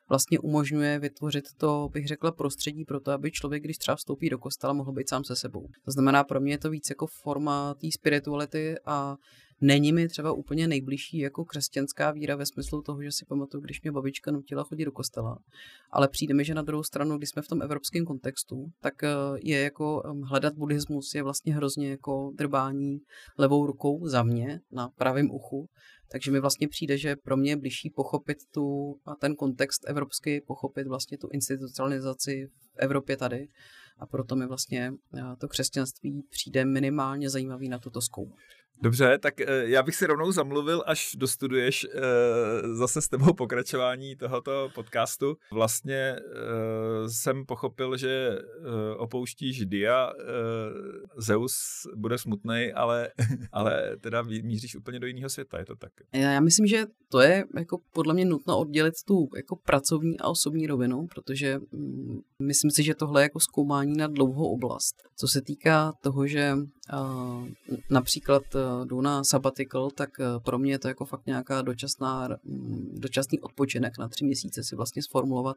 vlastně 0.08 0.38
umožňuje 0.38 0.98
vytvořit 0.98 1.44
to, 1.56 1.88
bych 1.92 2.06
řekla, 2.06 2.32
prostředí 2.32 2.84
pro 2.84 3.00
to, 3.00 3.10
aby 3.10 3.30
člověk, 3.30 3.62
když 3.62 3.78
třeba 3.78 3.96
vstoupí 3.96 4.30
do 4.30 4.38
kostela, 4.38 4.72
mohl 4.72 4.92
být 4.92 5.08
sám 5.08 5.24
se 5.24 5.36
sebou. 5.36 5.68
To 5.84 5.90
znamená, 5.90 6.24
pro 6.24 6.40
mě 6.40 6.52
je 6.52 6.58
to 6.58 6.70
víc 6.70 6.90
jako 6.90 7.06
forma 7.22 7.74
té 7.74 7.86
spirituality 7.94 8.74
a 8.86 9.16
Není 9.60 9.92
mi 9.92 10.08
třeba 10.08 10.32
úplně 10.32 10.68
nejbližší 10.68 11.18
jako 11.18 11.44
křesťanská 11.44 12.10
víra 12.10 12.36
ve 12.36 12.46
smyslu 12.46 12.82
toho, 12.82 13.02
že 13.02 13.12
si 13.12 13.24
pamatuju, 13.24 13.62
když 13.62 13.82
mě 13.82 13.92
babička 13.92 14.30
nutila 14.30 14.64
chodit 14.64 14.84
do 14.84 14.92
kostela. 14.92 15.38
Ale 15.90 16.08
přijde 16.08 16.34
mi, 16.34 16.44
že 16.44 16.54
na 16.54 16.62
druhou 16.62 16.82
stranu, 16.82 17.18
když 17.18 17.30
jsme 17.30 17.42
v 17.42 17.48
tom 17.48 17.62
evropském 17.62 18.04
kontextu, 18.04 18.66
tak 18.80 19.04
eh, 19.04 19.08
je 19.42 19.60
jako 19.60 20.02
hledat 20.24 20.54
buddhismus 20.54 21.14
je 21.14 21.22
vlastně 21.22 21.54
hrozně 21.54 21.90
jako 21.90 22.32
drbání 22.34 22.98
levou 23.38 23.66
rukou 23.66 24.06
za 24.06 24.22
mě 24.22 24.60
na 24.72 24.88
pravém 24.88 25.30
uchu. 25.30 25.68
Takže 26.12 26.30
mi 26.30 26.40
vlastně 26.40 26.68
přijde, 26.68 26.98
že 26.98 27.16
pro 27.16 27.36
mě 27.36 27.50
je 27.50 27.56
blížší 27.56 27.90
pochopit 27.90 28.38
tu 28.54 28.96
a 29.04 29.14
ten 29.14 29.36
kontext 29.36 29.88
evropský, 29.88 30.40
pochopit 30.40 30.86
vlastně 30.86 31.18
tu 31.18 31.28
institucionalizaci 31.32 32.46
v 32.46 32.78
Evropě 32.78 33.16
tady 33.16 33.48
a 33.98 34.06
proto 34.06 34.36
mi 34.36 34.46
vlastně 34.46 34.92
to 35.38 35.48
křesťanství 35.48 36.22
přijde 36.30 36.64
minimálně 36.64 37.30
zajímavý 37.30 37.68
na 37.68 37.78
toto 37.78 38.00
zkoumat. 38.00 38.38
Dobře, 38.82 39.18
tak 39.18 39.40
eh, 39.40 39.46
já 39.64 39.82
bych 39.82 39.96
si 39.96 40.06
rovnou 40.06 40.32
zamluvil, 40.32 40.82
až 40.86 41.16
dostuduješ 41.16 41.86
eh, 41.90 41.98
zase 42.74 43.02
s 43.02 43.08
tebou 43.08 43.32
pokračování 43.32 44.16
tohoto 44.16 44.68
podcastu. 44.74 45.36
Vlastně 45.52 45.96
eh, 45.96 47.08
jsem 47.08 47.46
pochopil, 47.46 47.96
že 47.96 48.38
opouštíš 48.96 49.66
Dia, 49.66 50.12
Zeus 51.16 51.54
bude 51.96 52.18
smutný, 52.18 52.72
ale, 52.74 53.10
ale 53.52 53.96
teda 54.00 54.22
míříš 54.22 54.76
úplně 54.76 55.00
do 55.00 55.06
jiného 55.06 55.28
světa, 55.28 55.58
je 55.58 55.64
to 55.64 55.76
tak? 55.76 55.92
Já 56.12 56.40
myslím, 56.40 56.66
že 56.66 56.86
to 57.08 57.20
je 57.20 57.44
jako 57.56 57.78
podle 57.92 58.14
mě 58.14 58.24
nutno 58.24 58.58
oddělit 58.58 58.94
tu 59.06 59.28
jako 59.36 59.56
pracovní 59.56 60.20
a 60.20 60.28
osobní 60.28 60.66
rovinu, 60.66 61.06
protože 61.06 61.58
mm, 61.72 62.20
myslím 62.42 62.70
si, 62.70 62.82
že 62.82 62.94
tohle 62.94 63.20
je 63.20 63.22
jako 63.22 63.40
zkoumání 63.40 63.92
na 63.96 64.06
dlouhou 64.06 64.52
oblast. 64.52 64.94
Co 65.16 65.28
se 65.28 65.42
týká 65.42 65.92
toho, 66.02 66.26
že 66.26 66.54
například 67.90 68.42
jdu 68.84 69.00
na 69.00 69.24
sabbatical, 69.24 69.90
tak 69.90 70.20
eh, 70.20 70.24
pro 70.42 70.58
mě 70.58 70.72
je 70.72 70.78
to 70.78 70.88
jako 70.88 71.04
fakt 71.04 71.26
nějaká 71.26 71.62
dočasná, 71.62 72.28
mm, 72.44 72.90
dočasný 72.98 73.40
odpočinek 73.40 73.98
na 73.98 74.08
tři 74.08 74.24
měsíce 74.24 74.64
si 74.64 74.76
vlastně 74.76 75.02
sformulovat 75.02 75.56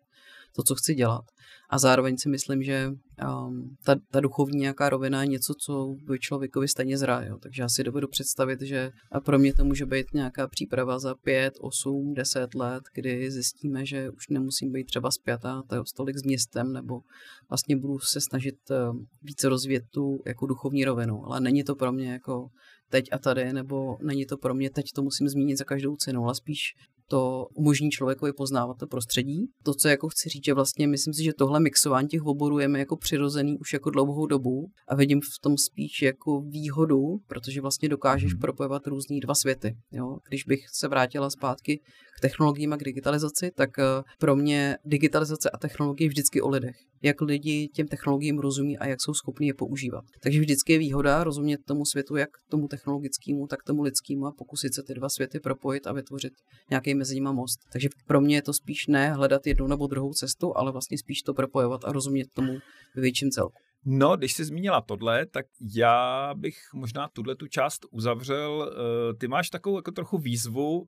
to, 0.55 0.63
co 0.63 0.75
chci 0.75 0.95
dělat. 0.95 1.25
A 1.69 1.77
zároveň 1.79 2.17
si 2.17 2.29
myslím, 2.29 2.63
že 2.63 2.89
um, 2.89 3.75
ta, 3.85 3.95
ta 4.11 4.19
duchovní 4.19 4.59
nějaká 4.59 4.89
rovina 4.89 5.21
je 5.21 5.27
něco, 5.27 5.53
co 5.53 5.95
by 6.07 6.19
člověkovi 6.19 6.67
stejně 6.67 6.97
zraje. 6.97 7.31
Takže 7.41 7.61
já 7.61 7.69
si 7.69 7.83
dovedu 7.83 8.07
představit, 8.07 8.61
že 8.61 8.91
pro 9.25 9.39
mě 9.39 9.53
to 9.53 9.65
může 9.65 9.85
být 9.85 10.13
nějaká 10.13 10.47
příprava 10.47 10.99
za 10.99 11.15
pět, 11.15 11.53
osm, 11.61 12.13
deset 12.13 12.55
let, 12.55 12.83
kdy 12.93 13.31
zjistíme, 13.31 13.85
že 13.85 14.09
už 14.09 14.29
nemusím 14.29 14.71
být 14.71 14.83
třeba 14.83 15.11
zpětá 15.11 15.63
stolik 15.87 16.17
s 16.17 16.23
městem, 16.23 16.73
nebo 16.73 17.01
vlastně 17.49 17.77
budu 17.77 17.99
se 17.99 18.21
snažit 18.21 18.55
uh, 18.69 18.97
více 19.21 19.49
rozvíjet 19.49 19.83
tu 19.93 20.19
jako 20.25 20.47
duchovní 20.47 20.85
rovinu. 20.85 21.25
Ale 21.25 21.41
není 21.41 21.63
to 21.63 21.75
pro 21.75 21.91
mě 21.91 22.11
jako 22.11 22.47
teď 22.89 23.05
a 23.11 23.17
tady, 23.17 23.53
nebo 23.53 23.97
není 24.01 24.25
to 24.25 24.37
pro 24.37 24.53
mě 24.53 24.69
teď 24.69 24.85
to 24.95 25.01
musím 25.01 25.27
zmínit 25.29 25.57
za 25.57 25.63
každou 25.63 25.95
cenu, 25.95 26.23
ale 26.23 26.35
spíš 26.35 26.59
to 27.07 27.47
umožní 27.55 27.89
člověkovi 27.89 28.33
poznávat 28.33 28.77
to 28.77 28.87
prostředí. 28.87 29.45
To, 29.63 29.73
co 29.73 29.87
jako 29.87 30.09
chci 30.09 30.29
říct, 30.29 30.45
že 30.45 30.53
vlastně 30.53 30.87
myslím 30.87 31.13
si, 31.13 31.23
že 31.23 31.33
tohle 31.37 31.59
mixování 31.59 32.07
těch 32.07 32.25
oborů 32.25 32.59
je 32.59 32.67
mi 32.67 32.79
jako 32.79 32.97
přirozený 32.97 33.57
už 33.59 33.73
jako 33.73 33.89
dlouhou 33.89 34.25
dobu 34.25 34.67
a 34.87 34.95
vidím 34.95 35.21
v 35.21 35.41
tom 35.41 35.57
spíš 35.57 36.01
jako 36.01 36.41
výhodu, 36.41 37.17
protože 37.27 37.61
vlastně 37.61 37.89
dokážeš 37.89 38.31
hmm. 38.31 38.39
propojovat 38.39 38.87
různý 38.87 39.19
dva 39.19 39.35
světy. 39.35 39.75
Jo? 39.91 40.17
Když 40.29 40.43
bych 40.43 40.59
se 40.73 40.87
vrátila 40.87 41.29
zpátky 41.29 41.79
k 42.17 42.21
technologiím 42.21 42.73
a 42.73 42.77
k 42.77 42.83
digitalizaci, 42.83 43.51
tak 43.55 43.79
eh, 43.79 43.83
pro 44.19 44.35
mě 44.35 44.77
digitalizace 44.85 45.49
a 45.49 45.57
technologie 45.57 46.05
je 46.05 46.09
vždycky 46.09 46.41
o 46.41 46.49
lidech. 46.49 46.75
Jak 47.03 47.21
lidi 47.21 47.67
těm 47.67 47.87
technologiím 47.87 48.39
rozumí 48.39 48.77
a 48.77 48.87
jak 48.87 49.01
jsou 49.01 49.13
schopni 49.13 49.47
je 49.47 49.53
používat. 49.53 50.03
Takže 50.23 50.39
vždycky 50.39 50.73
je 50.73 50.79
výhoda 50.79 51.23
rozumět 51.23 51.59
tomu 51.65 51.85
světu, 51.85 52.15
jak 52.15 52.29
tomu 52.49 52.67
technologickému, 52.67 53.47
tak 53.47 53.63
tomu 53.63 53.81
lidskému 53.81 54.25
a 54.25 54.31
pokusit 54.37 54.73
se 54.73 54.83
ty 54.83 54.93
dva 54.93 55.09
světy 55.09 55.39
propojit 55.39 55.87
a 55.87 55.93
vytvořit 55.93 56.33
nějaký 56.69 56.92
mezi 56.95 57.15
nimi 57.15 57.29
most. 57.33 57.59
Takže 57.71 57.89
pro 58.07 58.21
mě 58.21 58.35
je 58.35 58.41
to 58.41 58.53
spíš 58.53 58.87
ne 58.87 59.13
hledat 59.13 59.47
jednu 59.47 59.67
nebo 59.67 59.87
druhou 59.87 60.13
cestu, 60.13 60.57
ale 60.57 60.71
vlastně 60.71 60.97
spíš 60.97 61.21
to 61.21 61.33
propojovat 61.33 61.85
a 61.85 61.91
rozumět 61.91 62.27
tomu 62.33 62.57
větším 62.95 63.31
celku. 63.31 63.57
No, 63.85 64.17
když 64.17 64.33
jsi 64.33 64.45
zmínila 64.45 64.81
tohle, 64.81 65.25
tak 65.25 65.45
já 65.75 66.31
bych 66.35 66.55
možná 66.73 67.09
tuhle 67.13 67.35
tu 67.35 67.47
část 67.47 67.85
uzavřel. 67.91 68.71
Eh, 68.71 69.13
ty 69.13 69.27
máš 69.27 69.49
takovou 69.49 69.75
jako 69.75 69.91
trochu 69.91 70.17
výzvu 70.17 70.85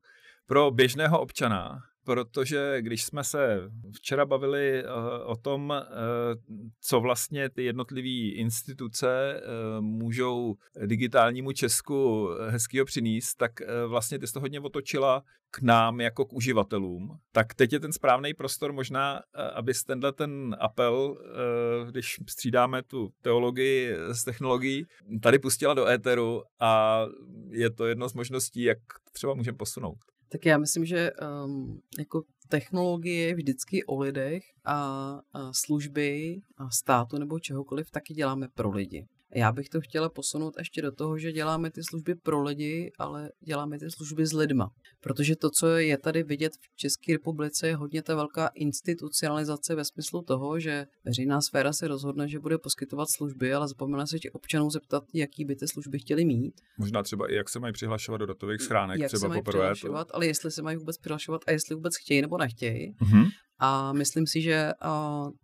pro 0.47 0.71
běžného 0.71 1.19
občana, 1.19 1.79
protože 2.05 2.77
když 2.81 3.03
jsme 3.03 3.23
se 3.23 3.61
včera 3.95 4.25
bavili 4.25 4.83
uh, 4.83 4.91
o 5.31 5.35
tom, 5.35 5.69
uh, 5.69 6.55
co 6.81 6.99
vlastně 6.99 7.49
ty 7.49 7.63
jednotlivé 7.63 8.37
instituce 8.39 9.41
uh, 9.41 9.81
můžou 9.81 10.55
digitálnímu 10.85 11.51
Česku 11.51 12.29
hezkýho 12.49 12.85
přinést, 12.85 13.35
tak 13.35 13.51
vlastně 13.87 14.19
ty 14.19 14.27
jsi 14.27 14.33
to 14.33 14.39
hodně 14.39 14.59
otočila 14.59 15.23
k 15.51 15.61
nám 15.61 16.01
jako 16.01 16.25
k 16.25 16.33
uživatelům. 16.33 17.17
Tak 17.31 17.53
teď 17.53 17.73
je 17.73 17.79
ten 17.79 17.93
správný 17.93 18.33
prostor 18.33 18.73
možná, 18.73 19.21
abys 19.53 19.83
tenhle 19.83 20.13
ten 20.13 20.55
apel, 20.59 21.17
když 21.87 22.19
střídáme 22.29 22.83
tu 22.83 23.09
teologii 23.21 23.95
s 24.11 24.23
technologií, 24.23 24.85
tady 25.21 25.39
pustila 25.39 25.73
do 25.73 25.87
éteru 25.87 26.43
a 26.59 27.01
je 27.49 27.69
to 27.69 27.85
jedno 27.85 28.09
z 28.09 28.13
možností, 28.13 28.63
jak 28.63 28.77
třeba 29.13 29.33
můžeme 29.33 29.57
posunout. 29.57 29.97
Tak 30.29 30.45
já 30.45 30.57
myslím, 30.57 30.85
že 30.85 31.11
um, 31.45 31.81
jako 31.99 32.23
technologie 32.47 33.27
je 33.27 33.35
vždycky 33.35 33.83
o 33.85 33.99
lidech 33.99 34.43
a, 34.65 34.75
a 35.33 35.53
služby 35.53 36.39
a 36.57 36.69
státu 36.69 37.17
nebo 37.17 37.39
čehokoliv 37.39 37.91
taky 37.91 38.13
děláme 38.13 38.47
pro 38.47 38.69
lidi. 38.69 39.07
Já 39.35 39.51
bych 39.51 39.69
to 39.69 39.81
chtěla 39.81 40.09
posunout 40.09 40.53
ještě 40.57 40.81
do 40.81 40.91
toho, 40.91 41.17
že 41.17 41.31
děláme 41.31 41.71
ty 41.71 41.81
služby 41.83 42.15
pro 42.15 42.43
lidi, 42.43 42.91
ale 42.99 43.29
děláme 43.45 43.79
ty 43.79 43.91
služby 43.91 44.25
s 44.25 44.33
lidma. 44.33 44.69
Protože 45.01 45.35
to, 45.35 45.49
co 45.59 45.67
je 45.67 45.97
tady 45.97 46.23
vidět 46.23 46.53
v 46.53 46.75
České 46.75 47.13
republice, 47.13 47.67
je 47.67 47.75
hodně 47.75 48.01
ta 48.01 48.15
velká 48.15 48.49
institucionalizace 48.55 49.75
ve 49.75 49.85
smyslu 49.85 50.21
toho, 50.21 50.59
že 50.59 50.85
veřejná 51.05 51.41
sféra 51.41 51.73
se 51.73 51.87
rozhodne, 51.87 52.27
že 52.27 52.39
bude 52.39 52.57
poskytovat 52.57 53.07
služby, 53.17 53.53
ale 53.53 53.67
zapomene 53.67 54.07
se 54.07 54.19
těch 54.19 54.35
občanů 54.35 54.69
zeptat, 54.69 55.03
jaký 55.13 55.45
by 55.45 55.55
ty 55.55 55.67
služby 55.67 55.99
chtěli 55.99 56.25
mít. 56.25 56.61
Možná 56.79 57.03
třeba 57.03 57.31
i 57.31 57.35
jak 57.35 57.49
se 57.49 57.59
mají 57.59 57.73
přihlašovat 57.73 58.17
do 58.17 58.25
datových 58.25 58.61
schránek, 58.61 58.99
jak 58.99 59.07
třeba 59.07 59.19
se 59.19 59.27
mají 59.27 59.41
poprvé. 59.41 59.73
Přihlašovat, 59.73 60.07
ale 60.13 60.27
jestli 60.27 60.51
se 60.51 60.61
mají 60.61 60.77
vůbec 60.77 60.97
přihlašovat 60.97 61.41
a 61.47 61.51
jestli 61.51 61.75
vůbec 61.75 61.93
chtějí 62.03 62.21
nebo 62.21 62.37
nechtějí. 62.37 62.93
Mm-hmm. 62.93 63.25
A 63.59 63.93
myslím 63.93 64.27
si, 64.27 64.41
že 64.41 64.71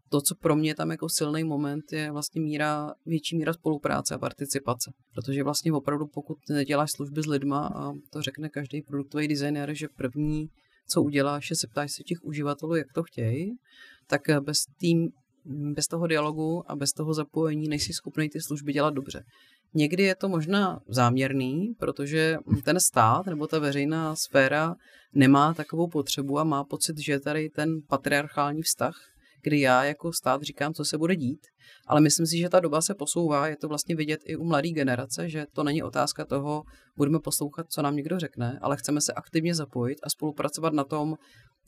to, 0.10 0.22
co 0.22 0.36
pro 0.36 0.56
mě 0.56 0.76
tam 0.76 0.92
jako 0.92 1.10
silný 1.10 1.44
moment, 1.44 1.84
je 1.92 2.12
vlastně 2.12 2.42
míra, 2.42 2.94
větší 3.06 3.38
míra 3.38 3.54
spolupráce 3.54 4.16
a 4.16 4.20
participace. 4.20 4.92
Protože 5.14 5.44
vlastně 5.44 5.74
opravdu, 5.74 6.06
pokud 6.14 6.38
neděláš 6.50 6.92
služby 6.92 7.22
s 7.22 7.26
lidma, 7.26 7.68
a 7.68 7.94
to 8.14 8.22
řekne 8.22 8.50
každý 8.50 8.82
produktový 8.82 9.28
designer, 9.28 9.74
že 9.74 9.88
první, 9.98 10.48
co 10.88 11.02
uděláš, 11.02 11.50
je 11.50 11.56
se 11.56 11.68
ptáš 11.68 11.92
se 11.92 12.04
těch 12.04 12.18
uživatelů, 12.24 12.76
jak 12.76 12.88
to 12.96 13.04
chtějí, 13.04 13.52
tak 14.08 14.22
bez 14.40 14.58
tým, 14.80 15.10
bez 15.74 15.88
toho 15.88 16.08
dialogu 16.08 16.72
a 16.72 16.76
bez 16.76 16.92
toho 16.92 17.14
zapojení 17.14 17.68
nejsi 17.68 17.94
schopný 17.94 18.30
ty 18.30 18.42
služby 18.42 18.74
dělat 18.74 18.94
dobře. 18.94 19.24
Někdy 19.74 20.04
je 20.04 20.16
to 20.16 20.30
možná 20.30 20.82
záměrný, 20.88 21.74
protože 21.80 22.38
ten 22.64 22.80
stát 22.80 23.26
nebo 23.26 23.48
ta 23.48 23.60
veřejná 23.60 24.16
sféra 24.16 24.76
nemá 25.14 25.54
takovou 25.54 25.88
potřebu 25.88 26.40
a 26.40 26.44
má 26.44 26.64
pocit, 26.64 26.98
že 26.98 27.12
je 27.12 27.20
tady 27.20 27.50
ten 27.50 27.82
patriarchální 27.88 28.62
vztah, 28.62 28.96
kdy 29.44 29.60
já 29.60 29.84
jako 29.84 30.14
stát 30.14 30.42
říkám, 30.42 30.74
co 30.74 30.86
se 30.86 30.98
bude 30.98 31.16
dít. 31.16 31.48
Ale 31.88 32.02
myslím 32.02 32.26
si, 32.26 32.38
že 32.38 32.50
ta 32.50 32.60
doba 32.60 32.82
se 32.82 32.96
posouvá, 32.96 33.48
je 33.48 33.58
to 33.58 33.68
vlastně 33.68 33.96
vidět 33.96 34.22
i 34.26 34.36
u 34.36 34.44
mladé 34.44 34.70
generace, 34.70 35.30
že 35.30 35.46
to 35.54 35.64
není 35.64 35.84
otázka 35.84 36.26
toho, 36.26 36.64
budeme 36.98 37.20
poslouchat, 37.20 37.66
co 37.70 37.82
nám 37.82 37.96
někdo 37.96 38.20
řekne, 38.20 38.60
ale 38.62 38.78
chceme 38.78 39.02
se 39.02 39.14
aktivně 39.14 39.56
zapojit 39.56 40.00
a 40.04 40.10
spolupracovat 40.10 40.74
na 40.74 40.84
tom, 40.84 41.16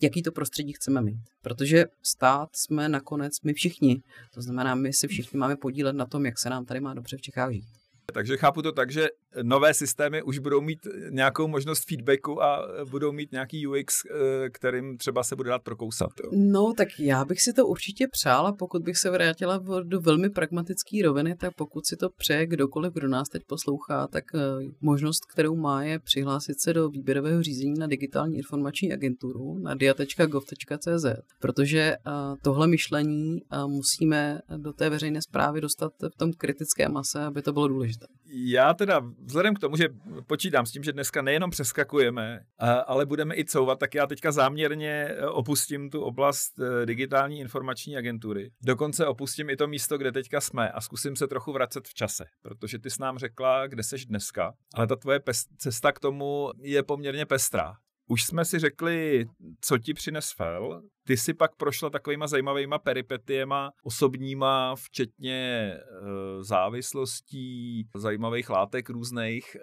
jaký 0.02 0.24
to 0.24 0.32
prostředí 0.32 0.74
chceme 0.74 1.02
mít. 1.02 1.24
Protože 1.42 1.86
stát 2.02 2.50
jsme 2.56 2.90
nakonec 2.90 3.42
my 3.42 3.54
všichni. 3.54 4.02
To 4.34 4.42
znamená, 4.42 4.76
my 4.76 4.94
si 4.94 5.08
všichni 5.08 5.40
máme 5.40 5.56
podílet 5.56 5.96
na 5.96 6.06
tom, 6.06 6.26
jak 6.26 6.40
se 6.40 6.50
nám 6.50 6.66
tady 6.66 6.80
má 6.80 6.94
dobře 6.94 7.18
v 7.18 7.22
Čechách 7.22 7.52
žít. 7.52 7.83
Takže 8.06 8.38
chápu 8.38 8.62
to 8.62 8.72
tak, 8.72 8.92
že 8.92 9.10
nové 9.42 9.74
systémy 9.74 10.24
už 10.24 10.40
budou 10.40 10.62
mít 10.62 10.80
nějakou 11.10 11.48
možnost 11.48 11.84
feedbacku 11.90 12.44
a 12.44 12.68
budou 12.90 13.12
mít 13.12 13.32
nějaký 13.32 13.68
UX, 13.68 14.02
eh, 14.06 14.50
kterým 14.50 14.98
třeba 14.98 15.24
se 15.24 15.36
bude 15.36 15.50
dát 15.50 15.64
prokousat. 15.64 16.10
Jo? 16.24 16.30
No, 16.34 16.74
tak 16.78 16.88
já 17.00 17.26
bych 17.26 17.42
si 17.42 17.54
to 17.54 17.68
určitě 17.68 18.08
přála, 18.12 18.54
pokud 18.54 18.84
bych 18.84 18.98
se 18.98 19.10
vrátila 19.10 19.64
do 19.84 20.02
velmi 20.02 20.30
pragmatické 20.30 20.98
roviny, 21.04 21.36
tak 21.36 21.56
pokud 21.56 21.86
si 21.86 21.96
to 21.96 22.10
přeje 22.10 22.48
kdokoliv, 22.48 22.94
kdo 22.94 23.08
nás 23.08 23.30
teď 23.30 23.42
poslouchá, 23.48 24.08
tak 24.08 24.24
eh, 24.36 24.40
možnost, 24.82 25.26
kterou 25.34 25.56
má, 25.56 25.84
je 25.84 26.00
přihlásit 26.00 26.62
se 26.62 26.74
do 26.74 26.90
výběrového 26.90 27.44
řízení 27.44 27.74
na 27.80 27.88
digitální 27.88 28.38
informační 28.38 28.94
agenturu 28.94 29.60
na 29.60 29.76
dia.gov.cz, 29.76 31.06
protože 31.40 31.96
tohle 32.44 32.68
myšlení 32.68 33.42
musíme 33.68 34.40
do 34.58 34.74
té 34.74 34.90
veřejné 34.90 35.22
zprávy 35.22 35.62
dostat 35.62 35.94
v 36.14 36.18
tom 36.18 36.34
kritické 36.34 36.90
mase, 36.90 37.24
aby 37.24 37.42
to 37.42 37.54
bylo 37.54 37.68
důležité. 37.68 38.06
Já 38.26 38.74
teda 38.74 39.02
vzhledem 39.26 39.56
k 39.56 39.60
tomu, 39.60 39.76
že 39.76 39.90
počítám 40.28 40.66
s 40.66 40.72
tím, 40.72 40.84
že 40.84 40.92
dneska 40.92 41.22
nejenom 41.22 41.50
přeskakujeme, 41.50 42.40
ale 42.86 43.06
budeme 43.06 43.36
i 43.36 43.46
couvat, 43.46 43.80
tak 43.80 43.96
já 43.96 44.08
teďka 44.08 44.32
záměrně 44.32 44.92
e, 44.92 45.28
opustím 45.28 45.90
tu 45.90 46.02
oblast 46.02 46.60
e, 46.60 46.86
digitální 46.86 47.40
informační 47.40 47.98
agentury. 47.98 48.52
Dokonce 48.62 49.06
opustím 49.06 49.50
i 49.50 49.56
to 49.56 49.68
místo, 49.68 49.98
kde 49.98 50.12
teďka 50.12 50.42
jsme 50.42 50.72
a 50.72 50.82
zkusím 50.82 51.16
se 51.16 51.28
trochu 51.28 51.54
vracet 51.54 51.88
v 51.88 51.94
čase, 51.94 52.26
protože 52.42 52.80
ty 52.80 52.90
s 52.90 53.00
nám 53.00 53.18
řekla, 53.18 53.68
kde 53.68 53.84
seš 53.84 54.06
dneska, 54.06 54.54
ale 54.74 54.88
ta 54.88 54.96
tvoje 54.96 55.20
cesta 55.58 55.92
k 55.92 56.00
tomu 56.00 56.52
je 56.62 56.84
poměrně 56.84 57.26
pestrá. 57.26 57.76
Už 58.08 58.24
jsme 58.24 58.46
si 58.46 58.60
řekli, 58.60 59.26
co 59.62 59.78
ti 59.78 59.94
přines 59.94 60.32
fel, 60.32 60.82
ty 61.08 61.18
si 61.18 61.34
pak 61.34 61.56
prošla 61.56 61.90
takovýma 61.90 62.28
zajímavýma 62.28 62.80
peripetiema 62.80 63.72
osobníma, 63.84 64.76
včetně 64.76 65.34
e, 65.34 65.80
závislostí, 66.44 67.88
zajímavých 67.96 68.50
látek 68.50 68.90
různých. 68.90 69.56
E, 69.56 69.60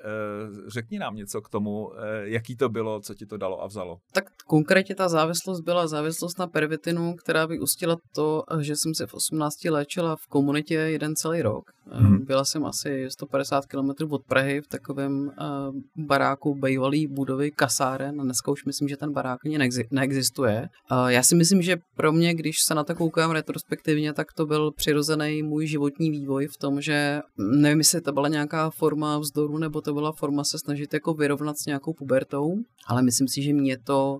řekni 0.70 0.98
nám 0.98 1.14
něco 1.14 1.42
k 1.42 1.48
tomu, 1.48 1.92
e, 1.92 2.30
jaký 2.30 2.56
to 2.56 2.68
bylo, 2.68 3.00
co 3.00 3.14
ti 3.14 3.26
to 3.26 3.36
dalo 3.36 3.62
a 3.62 3.66
vzalo. 3.66 3.98
Tak 4.12 4.24
konkrétně 4.46 4.94
ta 4.94 5.08
závislost 5.08 5.60
byla 5.60 5.86
závislost 5.86 6.38
na 6.38 6.46
pervitinu, 6.46 7.14
která 7.16 7.46
by 7.46 7.58
ustila 7.58 7.96
to, 8.14 8.42
že 8.60 8.76
jsem 8.76 8.94
se 8.94 9.06
v 9.06 9.14
18 9.14 9.64
léčila 9.70 10.16
v 10.16 10.26
komunitě 10.26 10.74
jeden 10.74 11.16
celý 11.16 11.42
rok. 11.42 11.70
Hmm. 11.92 12.24
Byla 12.24 12.44
jsem 12.44 12.66
asi 12.66 13.06
150 13.10 13.66
km 13.66 13.90
od 14.10 14.22
Prahy 14.24 14.60
v 14.60 14.66
takovém 14.66 15.26
uh, 15.26 16.04
baráku 16.06 16.54
bývalý 16.54 17.06
budovy 17.06 17.50
kasáren 17.50 18.20
a 18.20 18.24
dneska 18.24 18.50
už 18.50 18.64
myslím, 18.64 18.88
že 18.88 18.96
ten 18.96 19.12
barák 19.12 19.38
ani 19.44 19.58
neexistuje. 19.90 20.68
Uh, 20.92 21.06
já 21.06 21.22
si 21.22 21.34
myslím, 21.34 21.62
že 21.62 21.76
pro 21.96 22.12
mě, 22.12 22.34
když 22.34 22.62
se 22.62 22.74
na 22.74 22.84
to 22.84 22.94
koukám 22.94 23.30
retrospektivně, 23.30 24.12
tak 24.12 24.32
to 24.32 24.46
byl 24.46 24.70
přirozený 24.70 25.42
můj 25.42 25.66
životní 25.66 26.10
vývoj 26.10 26.46
v 26.46 26.56
tom, 26.56 26.80
že 26.80 27.20
nevím, 27.38 27.78
jestli 27.78 28.00
to 28.00 28.12
byla 28.12 28.28
nějaká 28.28 28.70
forma 28.70 29.18
vzdoru, 29.18 29.58
nebo 29.58 29.80
to 29.80 29.94
byla 29.94 30.12
forma 30.12 30.44
se 30.44 30.58
snažit 30.58 30.94
jako 30.94 31.14
vyrovnat 31.14 31.58
s 31.58 31.66
nějakou 31.66 31.92
pubertou, 31.92 32.56
ale 32.86 33.02
myslím 33.02 33.28
si, 33.28 33.42
že 33.42 33.52
mě 33.52 33.78
to, 33.78 34.18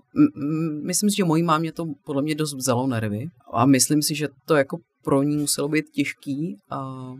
myslím 0.83 1.09
si, 1.09 1.15
že 1.15 1.23
mojí 1.23 1.43
mámě 1.43 1.71
to 1.71 1.85
podle 2.05 2.21
mě 2.21 2.35
dost 2.35 2.53
vzalo 2.53 2.87
nervy 2.87 3.27
a 3.53 3.65
myslím 3.65 4.01
si, 4.01 4.15
že 4.15 4.27
to 4.45 4.55
jako 4.55 4.77
pro 5.03 5.23
ní 5.23 5.37
muselo 5.37 5.67
být 5.67 5.85
těžký 5.89 6.57
a 6.69 7.11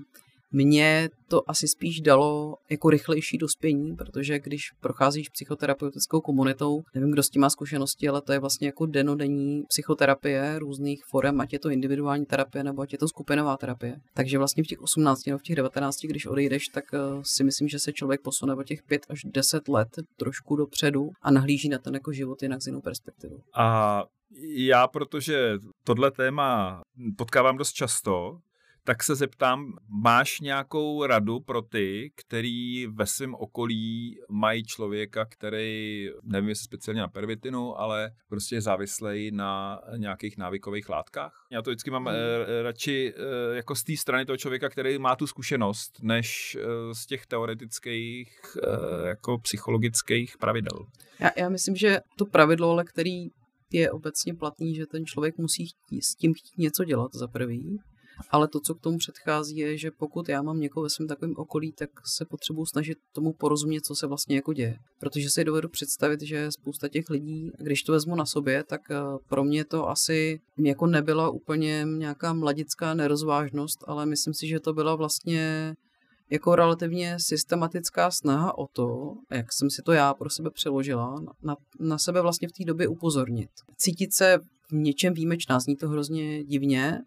mě 0.52 1.10
to 1.28 1.50
asi 1.50 1.68
spíš 1.68 2.02
dalo 2.02 2.58
jako 2.70 2.90
rychlejší 2.90 3.38
dospění, 3.38 3.96
protože 3.96 4.40
když 4.40 4.72
procházíš 4.80 5.30
psychoterapeutickou 5.30 6.22
komunitou, 6.22 6.82
nevím, 6.96 7.12
kdo 7.12 7.24
s 7.24 7.30
tím 7.30 7.42
má 7.42 7.50
zkušenosti, 7.50 8.08
ale 8.08 8.22
to 8.22 8.34
je 8.34 8.40
vlastně 8.40 8.68
jako 8.68 8.86
denodenní 8.86 9.64
psychoterapie 9.68 10.60
různých 10.60 11.04
forem, 11.06 11.42
ať 11.42 11.54
je 11.54 11.60
to 11.60 11.70
individuální 11.70 12.26
terapie 12.26 12.64
nebo 12.64 12.82
ať 12.82 12.92
je 12.92 12.98
to 12.98 13.08
skupinová 13.08 13.58
terapie. 13.58 13.96
Takže 14.14 14.38
vlastně 14.38 14.64
v 14.64 14.68
těch 14.68 14.82
18 14.82 15.26
nebo 15.26 15.38
v 15.38 15.44
těch 15.44 15.56
19, 15.56 15.96
když 16.04 16.26
odejdeš, 16.26 16.68
tak 16.68 16.84
eh, 16.94 16.98
si 17.24 17.44
myslím, 17.44 17.68
že 17.68 17.80
se 17.80 17.94
člověk 17.94 18.22
posune 18.22 18.54
o 18.54 18.64
těch 18.64 18.84
5 18.84 19.02
až 19.10 19.22
10 19.26 19.68
let 19.68 19.88
trošku 20.18 20.56
dopředu 20.56 21.10
a 21.22 21.32
nahlíží 21.32 21.70
na 21.70 21.78
ten 21.78 21.94
jako 21.94 22.12
život 22.12 22.44
jinak 22.44 22.62
z 22.62 22.68
jinou 22.68 22.82
perspektivu. 22.82 23.40
A 23.56 24.04
já, 24.56 24.88
protože 24.88 25.54
tohle 25.84 26.12
téma 26.12 26.82
potkávám 27.18 27.58
dost 27.58 27.72
často, 27.72 28.38
tak 28.84 29.04
se 29.04 29.16
zeptám, 29.16 29.74
máš 30.04 30.40
nějakou 30.40 31.06
radu 31.06 31.40
pro 31.40 31.62
ty, 31.62 32.12
který 32.16 32.88
ve 32.88 33.06
svém 33.06 33.36
okolí 33.36 34.20
mají 34.30 34.64
člověka, 34.64 35.26
který, 35.26 36.10
nevím 36.24 36.50
jestli 36.50 36.64
speciálně 36.64 37.02
na 37.02 37.08
pervitinu, 37.08 37.80
ale 37.80 38.12
prostě 38.30 38.56
je 38.56 38.62
závislej 38.62 39.32
na 39.32 39.82
nějakých 39.98 40.38
návykových 40.38 40.90
látkách? 40.90 41.48
Já 41.52 41.62
to 41.62 41.70
vždycky 41.70 41.92
mám 41.92 42.06
hmm. 42.06 42.16
eh, 42.16 42.62
radši 42.62 43.14
eh, 43.18 43.56
jako 43.56 43.76
z 43.76 43.84
té 43.84 43.98
strany 43.98 44.26
toho 44.26 44.38
člověka, 44.38 44.70
který 44.70 45.00
má 45.00 45.16
tu 45.16 45.28
zkušenost, 45.28 46.00
než 46.02 46.58
eh, 46.60 46.96
z 46.96 47.06
těch 47.06 47.26
teoretických 47.26 48.40
eh, 48.64 49.08
jako 49.08 49.38
psychologických 49.38 50.38
pravidel. 50.38 50.86
Já, 51.20 51.30
já 51.38 51.50
myslím, 51.50 51.76
že 51.76 52.00
to 52.18 52.26
pravidlo, 52.26 52.72
ale 52.72 52.84
který 52.84 53.28
je 53.72 53.92
obecně 53.92 54.34
platný, 54.34 54.76
že 54.76 54.86
ten 54.86 55.06
člověk 55.06 55.38
musí 55.38 55.66
chtít, 55.68 56.02
s 56.02 56.16
tím 56.16 56.34
chtít 56.34 56.58
něco 56.58 56.84
dělat 56.84 57.14
za 57.14 57.28
prvý 57.28 57.80
ale 58.30 58.48
to, 58.48 58.60
co 58.60 58.76
k 58.76 58.82
tomu 58.82 58.98
předchází, 58.98 59.58
je, 59.58 59.78
že 59.78 59.92
pokud 59.92 60.30
já 60.30 60.42
mám 60.42 60.60
někoho 60.60 60.84
ve 60.84 60.90
svém 60.90 61.08
takovém 61.08 61.34
okolí, 61.38 61.72
tak 61.72 61.90
se 62.06 62.26
potřebuji 62.26 62.66
snažit 62.66 62.98
tomu 63.14 63.34
porozumět, 63.34 63.86
co 63.86 63.96
se 63.96 64.08
vlastně 64.08 64.36
jako 64.36 64.54
děje. 64.54 64.78
Protože 65.00 65.30
si 65.30 65.44
dovedu 65.44 65.70
představit, 65.70 66.22
že 66.22 66.52
spousta 66.52 66.88
těch 66.88 67.10
lidí, 67.10 67.52
když 67.60 67.84
to 67.84 67.92
vezmu 67.92 68.16
na 68.16 68.26
sobě, 68.26 68.64
tak 68.64 68.82
eh, 68.92 68.96
pro 69.30 69.44
mě 69.44 69.66
to 69.66 69.90
asi 69.90 70.40
jako 70.58 70.88
nebyla 70.88 71.30
úplně 71.30 71.86
nějaká 71.98 72.34
mladická 72.34 72.94
nerozvážnost, 72.94 73.84
ale 73.88 74.06
myslím 74.06 74.34
si, 74.34 74.48
že 74.48 74.60
to 74.60 74.74
byla 74.74 74.96
vlastně 74.96 75.76
jako 76.32 76.56
relativně 76.56 77.18
systematická 77.20 78.12
snaha 78.12 78.58
o 78.58 78.68
to, 78.68 79.14
jak 79.32 79.46
jsem 79.54 79.70
si 79.70 79.82
to 79.82 79.92
já 79.92 80.14
pro 80.14 80.30
sebe 80.30 80.50
přeložila, 80.54 81.20
na, 81.44 81.56
na 81.80 81.98
sebe 81.98 82.22
vlastně 82.22 82.48
v 82.48 82.52
té 82.52 82.66
době 82.66 82.88
upozornit. 82.88 83.50
Cítit 83.78 84.14
se 84.14 84.40
v 84.72 84.74
něčem 84.74 85.14
výjimečná, 85.14 85.60
zní 85.60 85.76
to 85.76 85.90
hrozně 85.90 86.44
divně, 86.44 87.00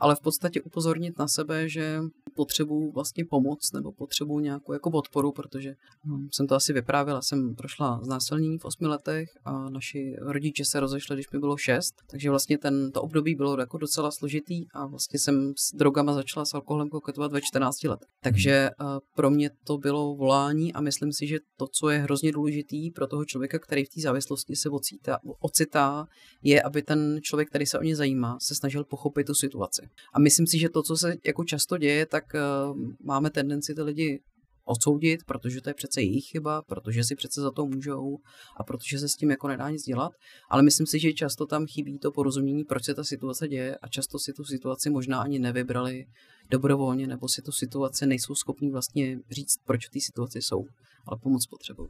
ale 0.00 0.16
v 0.16 0.20
podstatě 0.20 0.62
upozornit 0.62 1.18
na 1.18 1.28
sebe, 1.28 1.68
že 1.68 2.00
potřebuju 2.34 2.90
vlastně 2.92 3.24
pomoc 3.24 3.72
nebo 3.72 3.92
potřebuju 3.92 4.40
nějakou 4.40 4.72
jako 4.72 4.90
podporu, 4.90 5.32
protože 5.32 5.74
hm, 6.04 6.28
jsem 6.32 6.46
to 6.46 6.54
asi 6.54 6.72
vyprávěla, 6.72 7.22
jsem 7.22 7.54
prošla 7.54 8.00
znásilnění 8.02 8.58
v 8.58 8.64
osmi 8.64 8.86
letech 8.86 9.28
a 9.44 9.70
naši 9.70 10.16
rodiče 10.18 10.64
se 10.64 10.80
rozešli, 10.80 11.16
když 11.16 11.30
mi 11.30 11.38
bylo 11.38 11.56
šest, 11.56 11.94
takže 12.10 12.30
vlastně 12.30 12.58
ten, 12.58 12.92
to 12.92 13.02
období 13.02 13.34
bylo 13.34 13.60
jako 13.60 13.78
docela 13.78 14.10
složitý 14.10 14.70
a 14.74 14.86
vlastně 14.86 15.18
jsem 15.18 15.52
s 15.56 15.74
drogama 15.74 16.14
začala 16.14 16.44
s 16.44 16.54
alkoholem 16.54 16.88
koketovat 16.88 17.32
ve 17.32 17.40
14 17.40 17.84
let. 17.84 18.00
Takže 18.22 18.70
uh, 18.80 18.98
pro 19.16 19.30
mě 19.30 19.50
to 19.64 19.78
bylo 19.78 20.14
volání 20.14 20.72
a 20.72 20.80
myslím 20.80 21.12
si, 21.12 21.26
že 21.26 21.38
to, 21.56 21.66
co 21.72 21.88
je 21.88 21.98
hrozně 21.98 22.32
důležitý 22.32 22.90
pro 22.90 23.06
toho 23.06 23.24
člověka, 23.24 23.58
který 23.58 23.84
v 23.84 23.88
té 23.88 24.00
závislosti 24.00 24.56
se 24.56 24.68
ocítá, 24.68 25.18
ocitá, 25.40 26.06
je, 26.42 26.62
aby 26.62 26.82
ten 26.82 27.18
člověk, 27.22 27.48
který 27.48 27.66
se 27.66 27.78
o 27.78 27.82
ně 27.82 27.96
zajímá, 27.96 28.38
se 28.40 28.54
snažil 28.54 28.84
pochopit 28.84 29.26
tu 29.26 29.34
situaci. 29.34 29.89
A 30.14 30.18
myslím 30.18 30.46
si, 30.46 30.58
že 30.58 30.68
to, 30.68 30.82
co 30.82 30.96
se 30.96 31.14
jako 31.26 31.44
často 31.44 31.78
děje, 31.78 32.06
tak 32.06 32.24
uh, 32.34 32.78
máme 33.04 33.30
tendenci 33.30 33.74
ty 33.74 33.82
lidi 33.82 34.20
odsoudit, 34.64 35.20
protože 35.26 35.60
to 35.60 35.70
je 35.70 35.74
přece 35.74 36.02
jejich 36.02 36.24
chyba, 36.24 36.62
protože 36.62 37.04
si 37.04 37.16
přece 37.16 37.40
za 37.40 37.50
to 37.50 37.66
můžou 37.66 38.18
a 38.56 38.64
protože 38.64 38.98
se 38.98 39.08
s 39.08 39.14
tím 39.14 39.30
jako 39.30 39.48
nedá 39.48 39.70
nic 39.70 39.82
dělat. 39.82 40.12
Ale 40.50 40.62
myslím 40.62 40.86
si, 40.86 40.98
že 40.98 41.12
často 41.12 41.46
tam 41.46 41.66
chybí 41.66 41.98
to 41.98 42.12
porozumění, 42.12 42.64
proč 42.64 42.84
se 42.84 42.94
ta 42.94 43.04
situace 43.04 43.48
děje 43.48 43.76
a 43.76 43.88
často 43.88 44.18
si 44.18 44.32
tu 44.32 44.44
situaci 44.44 44.90
možná 44.90 45.22
ani 45.22 45.38
nevybrali 45.38 46.04
dobrovolně 46.50 47.06
nebo 47.06 47.28
si 47.28 47.42
tu 47.42 47.52
situaci 47.52 48.06
nejsou 48.06 48.34
schopní 48.34 48.70
vlastně 48.70 49.18
říct, 49.30 49.56
proč 49.64 49.86
v 49.86 49.90
té 49.90 50.00
situaci 50.00 50.42
jsou, 50.42 50.64
ale 51.06 51.18
pomoc 51.22 51.46
potřebují. 51.46 51.88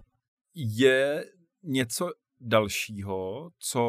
Je 0.55 1.25
něco 1.63 2.11
dalšího, 2.41 3.51
co 3.59 3.83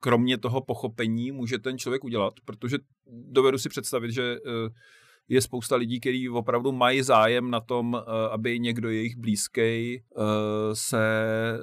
kromě 0.00 0.38
toho 0.38 0.60
pochopení 0.60 1.32
může 1.32 1.58
ten 1.58 1.78
člověk 1.78 2.04
udělat, 2.04 2.34
protože 2.44 2.76
dovedu 3.06 3.58
si 3.58 3.68
představit, 3.68 4.10
že 4.10 4.36
eh, 4.46 4.68
je 5.28 5.40
spousta 5.40 5.76
lidí, 5.76 6.00
kteří 6.00 6.28
opravdu 6.28 6.72
mají 6.72 7.02
zájem 7.02 7.50
na 7.50 7.60
tom, 7.60 7.96
eh, 7.96 8.28
aby 8.30 8.58
někdo 8.58 8.90
jejich 8.90 9.16
blízký 9.16 9.96
eh, 9.96 10.22
se 10.72 10.98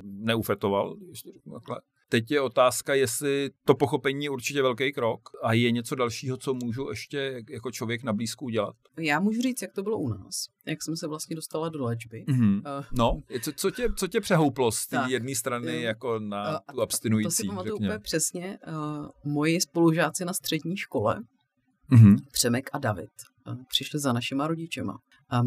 neufetoval, 0.04 0.96
ještě 1.10 1.32
řeknu 1.32 1.54
takhle. 1.54 1.82
Teď 2.12 2.32
je 2.32 2.42
otázka, 2.42 2.94
jestli 2.94 3.50
to 3.66 3.76
pochopení 3.76 4.24
je 4.26 4.30
určitě 4.30 4.62
velký 4.62 4.92
krok 4.92 5.30
a 5.44 5.54
je 5.54 5.72
něco 5.72 5.96
dalšího, 5.96 6.38
co 6.38 6.54
můžu 6.54 6.90
ještě 6.90 7.44
jako 7.50 7.72
člověk 7.72 8.04
na 8.04 8.14
blízku 8.14 8.46
udělat. 8.46 8.76
Já 9.00 9.20
můžu 9.20 9.42
říct, 9.42 9.62
jak 9.62 9.74
to 9.74 9.84
bylo 9.84 9.98
u 9.98 10.10
nás. 10.10 10.46
Jak 10.66 10.84
jsem 10.84 10.98
se 10.98 11.08
vlastně 11.08 11.36
dostala 11.36 11.70
do 11.70 11.84
léčby. 11.84 12.26
Mm-hmm. 12.28 12.58
Uh, 12.58 12.86
no, 12.92 13.22
co, 13.42 13.52
co, 13.54 13.72
tě, 13.72 13.90
co 13.98 14.08
tě 14.08 14.22
přehouplo 14.22 14.72
z 14.72 14.88
té 14.88 15.04
jedné 15.08 15.36
strany 15.36 15.78
uh, 15.78 15.84
jako 15.84 16.20
na 16.20 16.52
uh, 16.52 16.58
tu 16.74 16.82
abstinující? 16.82 17.28
To 17.28 17.32
si 17.32 17.48
pamatuju 17.48 17.76
úplně 17.76 18.00
přesně. 18.00 18.60
Uh, 18.68 19.34
moji 19.34 19.62
spolužáci 19.62 20.26
na 20.26 20.34
střední 20.34 20.78
škole, 20.78 21.24
mm-hmm. 21.92 22.18
Přemek 22.32 22.70
a 22.74 22.78
David, 22.78 23.12
přišli 23.68 24.00
za 24.00 24.14
našima 24.14 24.48
rodičema, 24.48 24.98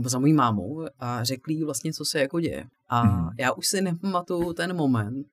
za 0.04 0.18
mojí 0.18 0.32
mámou 0.32 0.86
a 0.98 1.24
řekli 1.24 1.54
jí 1.54 1.64
vlastně, 1.64 1.92
co 1.92 2.04
se 2.04 2.20
jako 2.20 2.40
děje. 2.40 2.64
A 2.88 3.02
mm. 3.02 3.28
já 3.38 3.52
už 3.52 3.66
si 3.66 3.80
nepamatuju 3.80 4.52
ten 4.52 4.76
moment. 4.76 5.26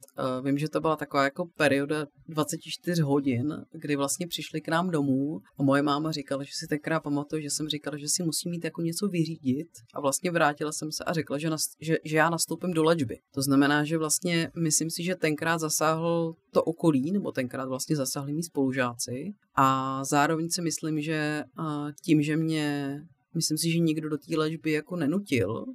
Vím, 0.43 0.57
že 0.57 0.69
to 0.69 0.81
byla 0.81 0.95
taková 0.95 1.23
jako 1.23 1.45
perioda 1.57 2.05
24 2.27 3.01
hodin, 3.01 3.65
kdy 3.71 3.95
vlastně 3.95 4.27
přišli 4.27 4.61
k 4.61 4.67
nám 4.67 4.89
domů 4.89 5.41
a 5.59 5.63
moje 5.63 5.81
máma 5.81 6.11
říkala, 6.11 6.43
že 6.43 6.51
si 6.53 6.67
tenkrát 6.67 6.99
pamatuje, 6.99 7.41
že 7.41 7.49
jsem 7.49 7.69
říkala, 7.69 7.97
že 7.97 8.09
si 8.09 8.23
musím 8.23 8.51
mít 8.51 8.63
jako 8.63 8.81
něco 8.81 9.07
vyřídit 9.07 9.67
a 9.93 10.01
vlastně 10.01 10.31
vrátila 10.31 10.71
jsem 10.71 10.91
se 10.91 11.03
a 11.03 11.13
řekla, 11.13 11.37
že, 11.37 11.49
nas, 11.49 11.61
že, 11.81 11.97
že 12.05 12.17
já 12.17 12.29
nastoupím 12.29 12.73
do 12.73 12.83
léčby. 12.83 13.17
To 13.33 13.41
znamená, 13.41 13.83
že 13.83 13.97
vlastně 13.97 14.51
myslím 14.61 14.89
si, 14.89 15.03
že 15.03 15.15
tenkrát 15.15 15.57
zasáhl 15.57 16.35
to 16.51 16.63
okolí, 16.63 17.11
nebo 17.11 17.31
tenkrát 17.31 17.67
vlastně 17.67 17.95
zasáhli 17.95 18.33
mý 18.33 18.43
spolužáci 18.43 19.33
a 19.55 19.99
zároveň 20.05 20.49
si 20.49 20.61
myslím, 20.61 21.01
že 21.01 21.43
tím, 22.03 22.21
že 22.21 22.37
mě 22.37 23.01
myslím 23.35 23.57
si, 23.57 23.71
že 23.71 23.79
nikdo 23.79 24.09
do 24.09 24.17
té 24.17 24.37
léčby 24.37 24.71
jako 24.71 24.95
nenutil, 24.95 25.65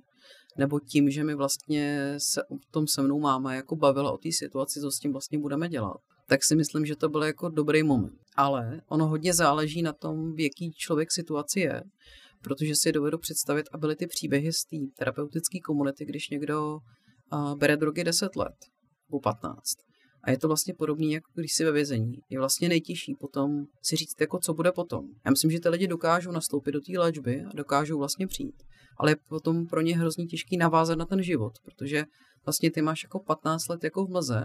nebo 0.58 0.80
tím, 0.80 1.10
že 1.10 1.24
mi 1.24 1.34
vlastně 1.34 2.14
se 2.18 2.42
o 2.42 2.58
tom 2.70 2.86
se 2.86 3.02
mnou 3.02 3.20
máma 3.20 3.54
jako 3.54 3.76
bavila 3.76 4.12
o 4.12 4.18
té 4.18 4.32
situaci, 4.32 4.80
co 4.80 4.90
s 4.90 4.98
tím 4.98 5.12
vlastně 5.12 5.38
budeme 5.38 5.68
dělat, 5.68 5.96
tak 6.28 6.44
si 6.44 6.56
myslím, 6.56 6.86
že 6.86 6.96
to 6.96 7.08
byl 7.08 7.22
jako 7.22 7.48
dobrý 7.48 7.82
moment. 7.82 8.18
Ale 8.36 8.80
ono 8.88 9.06
hodně 9.06 9.34
záleží 9.34 9.82
na 9.82 9.92
tom, 9.92 10.34
v 10.34 10.40
jaký 10.40 10.72
člověk 10.72 11.12
situaci 11.12 11.60
je, 11.60 11.82
protože 12.42 12.76
si 12.76 12.92
dovedu 12.92 13.18
představit, 13.18 13.66
a 13.72 13.78
byly 13.78 13.96
ty 13.96 14.06
příběhy 14.06 14.52
z 14.52 14.64
té 14.64 14.76
terapeutické 14.98 15.58
komunity, 15.60 16.04
když 16.04 16.28
někdo 16.28 16.78
bere 17.58 17.76
drogy 17.76 18.04
10 18.04 18.36
let 18.36 18.54
nebo 19.10 19.20
15. 19.20 19.56
A 20.26 20.30
je 20.30 20.38
to 20.38 20.48
vlastně 20.48 20.74
podobné, 20.74 21.06
jako 21.06 21.30
když 21.34 21.52
jsi 21.52 21.64
ve 21.64 21.72
vězení. 21.72 22.14
Je 22.30 22.38
vlastně 22.38 22.68
nejtěžší 22.68 23.14
potom 23.20 23.50
si 23.82 23.96
říct, 23.96 24.20
jako 24.20 24.38
co 24.38 24.54
bude 24.54 24.72
potom. 24.72 25.04
Já 25.24 25.30
myslím, 25.30 25.50
že 25.50 25.60
ty 25.60 25.68
lidi 25.68 25.86
dokážou 25.86 26.30
nastoupit 26.30 26.72
do 26.72 26.80
té 26.80 26.98
léčby 26.98 27.44
a 27.44 27.50
dokážou 27.54 27.98
vlastně 27.98 28.26
přijít 28.26 28.54
ale 28.96 29.10
je 29.10 29.16
potom 29.28 29.66
pro 29.66 29.80
ně 29.80 29.96
hrozně 29.96 30.26
těžký 30.26 30.56
navázat 30.56 30.98
na 30.98 31.04
ten 31.04 31.22
život, 31.22 31.52
protože 31.64 32.04
vlastně 32.46 32.70
ty 32.70 32.82
máš 32.82 33.02
jako 33.02 33.18
15 33.18 33.68
let 33.68 33.84
jako 33.84 34.06
v 34.06 34.10
mlze 34.10 34.44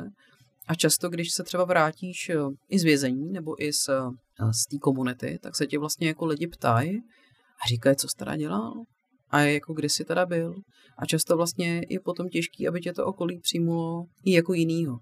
A 0.67 0.75
často, 0.75 1.09
když 1.09 1.31
se 1.31 1.43
třeba 1.43 1.65
vrátíš 1.65 2.29
eh, 2.29 2.35
i 2.69 2.79
z 2.79 2.83
vězení 2.83 3.31
nebo 3.31 3.63
i 3.63 3.73
z, 3.73 3.89
eh, 3.89 4.53
z 4.53 4.65
té 4.71 4.77
komunity, 4.77 5.39
tak 5.41 5.55
se 5.55 5.67
tě 5.67 5.79
vlastně 5.79 6.07
jako 6.07 6.25
lidi 6.25 6.47
ptají 6.47 6.97
a 7.65 7.67
říkají, 7.67 7.95
co 7.95 8.07
jsi 8.07 8.15
teda 8.17 8.37
dělal 8.37 8.73
a 9.29 9.39
jako 9.39 9.73
kde 9.73 9.89
jsi 9.89 10.05
teda 10.05 10.25
byl. 10.25 10.53
A 10.97 11.05
často 11.05 11.37
vlastně 11.37 11.81
je 11.89 11.99
potom 11.99 12.29
těžký, 12.29 12.67
aby 12.67 12.79
tě 12.79 12.93
to 12.93 13.05
okolí 13.05 13.39
přijmulo 13.39 14.05
i 14.25 14.33
jako 14.33 14.53
jinýho. 14.53 14.97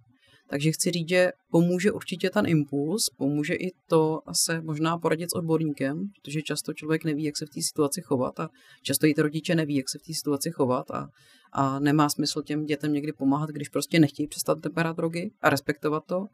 Takže 0.49 0.71
chci 0.71 0.91
říct, 0.91 1.09
že 1.09 1.31
pomůže 1.51 1.91
určitě 1.91 2.29
ten 2.29 2.45
impuls, 2.47 3.09
pomůže 3.17 3.53
i 3.53 3.71
to 3.87 4.19
se 4.33 4.61
možná 4.61 4.97
poradit 4.97 5.31
s 5.31 5.35
odborníkem, 5.35 6.09
protože 6.21 6.41
často 6.41 6.73
člověk 6.73 7.03
neví, 7.03 7.23
jak 7.23 7.37
se 7.37 7.45
v 7.45 7.49
té 7.49 7.61
situaci 7.61 8.01
chovat 8.01 8.39
a 8.39 8.49
často 8.83 9.07
i 9.07 9.13
ty 9.13 9.21
rodiče 9.21 9.55
neví, 9.55 9.75
jak 9.75 9.89
se 9.89 9.97
v 9.99 10.01
té 10.01 10.13
situaci 10.13 10.51
chovat 10.51 10.91
a, 10.91 11.07
a 11.51 11.79
nemá 11.79 12.09
smysl 12.09 12.41
těm 12.41 12.65
dětem 12.65 12.93
někdy 12.93 13.13
pomáhat, 13.13 13.49
když 13.49 13.69
prostě 13.69 13.99
nechtějí 13.99 14.27
přestat 14.27 14.57
brát 14.67 14.97
drogy 14.97 15.31
a 15.41 15.49
respektovat 15.49 16.03
to. 16.05 16.25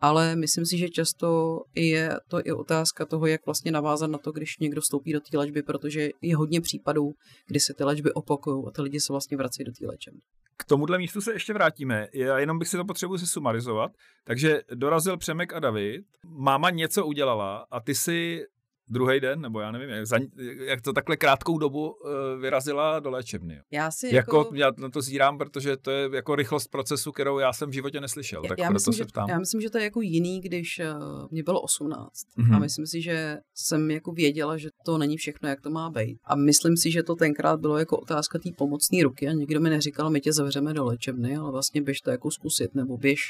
Ale 0.00 0.36
myslím 0.36 0.66
si, 0.66 0.78
že 0.78 0.88
často 0.88 1.58
je 1.74 2.10
to 2.28 2.40
i 2.44 2.52
otázka 2.52 3.06
toho, 3.06 3.26
jak 3.26 3.46
vlastně 3.46 3.72
navázat 3.72 4.10
na 4.10 4.18
to, 4.18 4.32
když 4.32 4.58
někdo 4.58 4.80
vstoupí 4.80 5.12
do 5.12 5.20
té 5.20 5.38
léčby, 5.38 5.62
protože 5.62 6.10
je 6.22 6.36
hodně 6.36 6.60
případů, 6.60 7.12
kdy 7.46 7.60
se 7.60 7.74
ty 7.74 7.84
léčby 7.84 8.12
opakují 8.12 8.64
a 8.66 8.70
ty 8.70 8.82
lidi 8.82 9.00
se 9.00 9.12
vlastně 9.12 9.36
vrací 9.36 9.64
do 9.64 9.72
té 9.72 9.86
léčby. 9.86 10.18
K 10.56 10.64
tomuhle 10.64 10.98
místu 10.98 11.20
se 11.20 11.32
ještě 11.32 11.52
vrátíme. 11.52 12.08
Já 12.12 12.38
jenom 12.38 12.58
bych 12.58 12.68
si 12.68 12.76
to 12.76 12.84
potřebuji 12.84 13.18
si 13.18 13.26
sumarizovat. 13.26 13.92
Takže 14.24 14.62
dorazil 14.74 15.16
Přemek 15.16 15.52
a 15.52 15.58
David, 15.58 16.04
máma 16.26 16.70
něco 16.70 17.06
udělala 17.06 17.66
a 17.70 17.80
ty 17.80 17.94
si 17.94 18.46
druhý 18.92 19.20
den, 19.20 19.40
nebo 19.40 19.60
já 19.60 19.70
nevím, 19.70 19.88
jak, 19.88 20.06
za, 20.06 20.18
jak 20.66 20.80
to 20.80 20.92
takhle 20.92 21.16
krátkou 21.16 21.58
dobu 21.58 21.90
uh, 21.90 22.10
vyrazila 22.40 23.00
do 23.00 23.10
léčebny. 23.10 23.60
Já 23.70 23.90
si 23.90 24.14
jako... 24.14 24.38
jako... 24.38 24.54
Já 24.54 24.72
na 24.76 24.90
to 24.90 25.02
zírám, 25.02 25.38
protože 25.38 25.76
to 25.76 25.90
je 25.90 26.10
jako 26.12 26.34
rychlost 26.34 26.68
procesu, 26.68 27.12
kterou 27.12 27.38
já 27.38 27.52
jsem 27.52 27.70
v 27.70 27.72
životě 27.72 28.00
neslyšel, 28.00 28.42
já, 28.44 28.48
tak 28.48 28.58
já 28.58 28.68
proto 28.68 28.74
myslím, 28.74 28.94
se 28.94 29.04
ptám. 29.04 29.28
Já 29.28 29.38
myslím, 29.38 29.60
že 29.60 29.70
to 29.70 29.78
je 29.78 29.84
jako 29.84 30.00
jiný, 30.00 30.40
když 30.40 30.80
uh, 30.80 31.26
mě 31.30 31.42
bylo 31.42 31.60
18 31.60 32.12
mm-hmm. 32.38 32.56
a 32.56 32.58
myslím 32.58 32.86
si, 32.86 33.02
že 33.02 33.38
jsem 33.54 33.90
jako 33.90 34.12
věděla, 34.12 34.56
že 34.56 34.68
to 34.84 34.98
není 34.98 35.16
všechno, 35.16 35.48
jak 35.48 35.60
to 35.60 35.70
má 35.70 35.90
být. 35.90 36.18
A 36.24 36.36
myslím 36.36 36.76
si, 36.76 36.90
že 36.90 37.02
to 37.02 37.14
tenkrát 37.14 37.60
bylo 37.60 37.78
jako 37.78 37.96
otázka 37.98 38.38
té 38.38 38.50
pomocné 38.58 39.02
ruky 39.02 39.28
a 39.28 39.32
nikdo 39.32 39.60
mi 39.60 39.70
neříkal, 39.70 40.10
my 40.10 40.20
tě 40.20 40.32
zavřeme 40.32 40.74
do 40.74 40.84
léčebny, 40.84 41.36
ale 41.36 41.52
vlastně 41.52 41.82
běž 41.82 42.00
to 42.00 42.10
jako 42.10 42.30
zkusit, 42.30 42.74
nebo 42.74 42.96
běž 42.96 43.20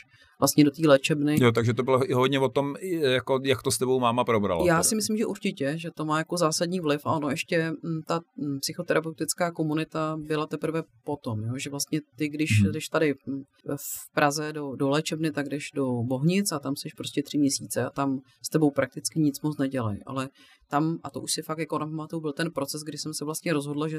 vlastně 0.43 0.65
do 0.65 0.71
té 0.71 0.89
léčebny. 0.89 1.37
Jo, 1.41 1.53
takže 1.53 1.75
to 1.75 1.83
bylo 1.83 2.11
i 2.11 2.13
hodně 2.13 2.39
o 2.39 2.49
tom, 2.49 2.77
jako, 3.01 3.41
jak 3.45 3.63
to 3.63 3.71
s 3.71 3.79
tebou 3.79 4.01
máma 4.01 4.25
probrala. 4.25 4.67
Já 4.67 4.75
teda. 4.75 4.83
si 4.83 4.95
myslím, 4.95 5.17
že 5.17 5.27
určitě, 5.27 5.52
že 5.79 5.91
to 5.91 6.05
má 6.05 6.19
jako 6.19 6.37
zásadní 6.37 6.81
vliv 6.81 7.07
a 7.07 7.13
ono 7.13 7.31
ještě 7.31 7.71
mm, 7.71 8.03
ta 8.07 8.21
mm, 8.37 8.59
psychoterapeutická 8.61 9.51
komunita 9.51 10.17
byla 10.27 10.47
teprve 10.47 10.83
potom, 11.05 11.45
jo? 11.45 11.59
že 11.59 11.71
vlastně 11.71 12.01
ty, 12.17 12.29
když 12.29 12.63
hmm. 12.63 12.73
jdeš 12.73 12.89
tady 12.89 13.15
mm, 13.27 13.43
v 13.77 14.15
Praze 14.15 14.53
do, 14.53 14.77
do 14.77 14.89
léčebny, 14.89 15.31
tak 15.31 15.49
jdeš 15.49 15.71
do 15.75 15.87
Bohnic 16.03 16.53
a 16.53 16.59
tam 16.59 16.77
jsi 16.77 16.89
prostě 16.97 17.23
tři 17.23 17.39
měsíce 17.39 17.85
a 17.85 17.91
tam 17.91 18.19
s 18.47 18.49
tebou 18.49 18.71
prakticky 18.71 19.21
nic 19.21 19.41
moc 19.41 19.59
nedělají, 19.59 19.99
ale 20.07 20.29
tam, 20.69 20.99
a 21.03 21.11
to 21.11 21.21
už 21.21 21.33
si 21.33 21.43
fakt 21.43 21.59
jako 21.59 21.79
byl 22.21 22.33
ten 22.33 22.51
proces, 22.51 22.83
kdy 22.83 22.99
jsem 22.99 23.15
se 23.15 23.25
vlastně 23.25 23.53
rozhodla, 23.53 23.89
že 23.89 23.99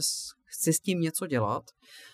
chci 0.54 0.74
s 0.74 0.80
tím 0.80 1.02
něco 1.02 1.28
dělat 1.28 1.64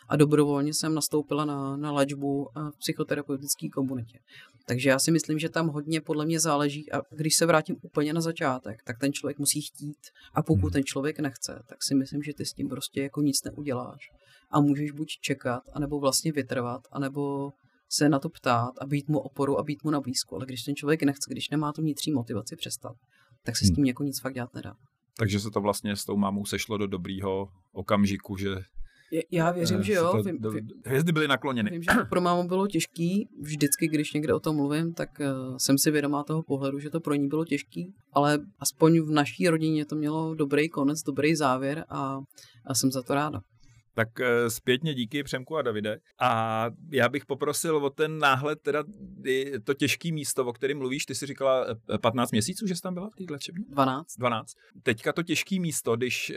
a 0.09 0.15
dobrovolně 0.15 0.73
jsem 0.73 0.93
nastoupila 0.93 1.45
na, 1.45 1.77
na 1.77 1.91
léčbu 1.91 2.49
v 2.55 2.77
psychoterapeutické 2.77 3.69
komunitě. 3.69 4.19
Takže 4.65 4.89
já 4.89 4.99
si 4.99 5.11
myslím, 5.11 5.39
že 5.39 5.49
tam 5.49 5.67
hodně 5.67 6.01
podle 6.01 6.25
mě 6.25 6.39
záleží 6.39 6.91
a 6.91 7.01
když 7.11 7.35
se 7.35 7.45
vrátím 7.45 7.75
úplně 7.81 8.13
na 8.13 8.21
začátek, 8.21 8.83
tak 8.83 8.99
ten 8.99 9.13
člověk 9.13 9.39
musí 9.39 9.61
chtít 9.61 9.97
a 10.33 10.43
pokud 10.43 10.67
hmm. 10.67 10.71
ten 10.71 10.83
člověk 10.83 11.19
nechce, 11.19 11.63
tak 11.69 11.83
si 11.83 11.95
myslím, 11.95 12.23
že 12.23 12.33
ty 12.33 12.45
s 12.45 12.53
tím 12.53 12.69
prostě 12.69 13.01
jako 13.01 13.21
nic 13.21 13.43
neuděláš 13.43 14.11
a 14.51 14.59
můžeš 14.59 14.91
buď 14.91 15.07
čekat, 15.21 15.63
anebo 15.73 15.99
vlastně 15.99 16.31
vytrvat, 16.31 16.81
anebo 16.91 17.51
se 17.89 18.09
na 18.09 18.19
to 18.19 18.29
ptát 18.29 18.71
a 18.81 18.85
být 18.85 19.07
mu 19.07 19.19
oporu 19.19 19.59
a 19.59 19.63
být 19.63 19.83
mu 19.83 19.91
na 19.91 20.01
blízku. 20.01 20.35
Ale 20.35 20.45
když 20.45 20.63
ten 20.63 20.75
člověk 20.75 21.03
nechce, 21.03 21.31
když 21.31 21.49
nemá 21.49 21.73
tu 21.73 21.81
vnitřní 21.81 22.11
motivaci 22.11 22.55
přestat, 22.55 22.95
tak 23.43 23.57
se 23.57 23.65
s 23.65 23.67
hmm. 23.67 23.75
tím 23.75 23.85
jako 23.85 24.03
nic 24.03 24.21
fakt 24.21 24.33
dělat 24.33 24.53
nedá. 24.53 24.73
Takže 25.19 25.39
se 25.39 25.51
to 25.51 25.61
vlastně 25.61 25.95
s 25.95 26.05
tou 26.05 26.17
mámou 26.17 26.45
sešlo 26.45 26.77
do 26.77 26.87
dobrýho 26.87 27.49
okamžiku, 27.71 28.37
že 28.37 28.49
já 29.31 29.51
věřím, 29.51 29.83
že 29.83 29.93
jo. 29.93 30.23
Vím, 30.25 30.39
do, 30.39 30.51
hvězdy 30.85 31.11
byly 31.11 31.27
nakloněny. 31.27 31.69
Vím, 31.69 31.83
že 31.83 31.89
to 31.97 32.05
pro 32.05 32.21
mámu 32.21 32.47
bylo 32.47 32.67
těžký. 32.67 33.29
Vždycky, 33.41 33.87
když 33.87 34.13
někde 34.13 34.33
o 34.33 34.39
tom 34.39 34.55
mluvím, 34.55 34.93
tak 34.93 35.09
uh, 35.19 35.57
jsem 35.57 35.77
si 35.77 35.91
vědomá 35.91 36.23
toho 36.23 36.43
pohledu, 36.43 36.79
že 36.79 36.89
to 36.89 36.99
pro 36.99 37.13
ní 37.13 37.27
bylo 37.27 37.45
těžký. 37.45 37.93
Ale 38.13 38.39
aspoň 38.59 38.99
v 38.99 39.11
naší 39.11 39.47
rodině 39.47 39.85
to 39.85 39.95
mělo 39.95 40.35
dobrý 40.35 40.69
konec, 40.69 41.03
dobrý 41.03 41.35
závěr 41.35 41.85
a, 41.89 42.19
a 42.65 42.73
jsem 42.73 42.91
za 42.91 43.01
to 43.01 43.13
ráda. 43.13 43.41
Tak 43.99 44.19
eh, 44.19 44.49
zpětně 44.49 44.93
díky 44.93 45.23
Přemku 45.23 45.57
a 45.57 45.61
Davide. 45.61 45.97
A 46.21 46.65
já 46.91 47.09
bych 47.09 47.25
poprosil 47.25 47.77
o 47.77 47.89
ten 47.89 48.19
náhled, 48.19 48.59
teda 48.61 48.83
to 49.63 49.73
těžké 49.73 50.11
místo, 50.11 50.45
o 50.45 50.53
kterém 50.53 50.77
mluvíš, 50.77 51.05
ty 51.05 51.15
jsi 51.15 51.25
říkala 51.25 51.65
15 52.01 52.29
eh, 52.29 52.35
měsíců, 52.35 52.67
že 52.67 52.75
jsi 52.75 52.81
tam 52.81 52.93
byla 52.93 53.09
v 53.09 53.15
té 53.15 53.33
léčebně? 53.33 53.65
12. 53.69 54.15
12. 54.17 54.51
Teďka 54.83 55.13
to 55.13 55.23
těžké 55.23 55.59
místo, 55.59 55.95
když 55.95 56.29
eh, 56.29 56.35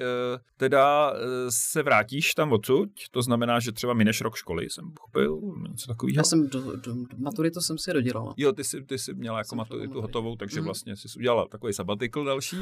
teda 0.57 1.13
se 1.49 1.83
vrátíš 1.83 2.35
tam 2.35 2.53
odsud, 2.53 2.89
to 3.11 3.23
znamená, 3.23 3.61
že 3.61 3.73
třeba 3.73 3.95
mineš 3.95 4.21
rok 4.21 4.37
školy, 4.37 4.71
jsem 4.71 4.93
pochopil, 4.93 5.41
něco 5.69 5.87
takového. 5.87 6.17
Já 6.17 6.23
jsem 6.23 6.49
do, 6.49 6.77
do, 6.77 6.95
do 6.95 7.17
maturitu 7.19 7.61
jsem 7.61 7.79
si 7.79 7.93
dodělala. 7.93 8.35
Jo, 8.37 8.53
ty 8.53 8.65
jsi, 8.65 8.83
ty 8.85 8.99
jsi 8.99 9.15
měla 9.15 9.39
jako 9.39 9.57
maturitu 9.57 10.01
hotovou, 10.01 10.37
takže 10.37 10.61
mm. 10.61 10.65
vlastně 10.65 10.97
jsi 10.97 11.09
udělala 11.19 11.49
takový 11.49 11.73
sabatikl 11.73 12.25
další 12.25 12.57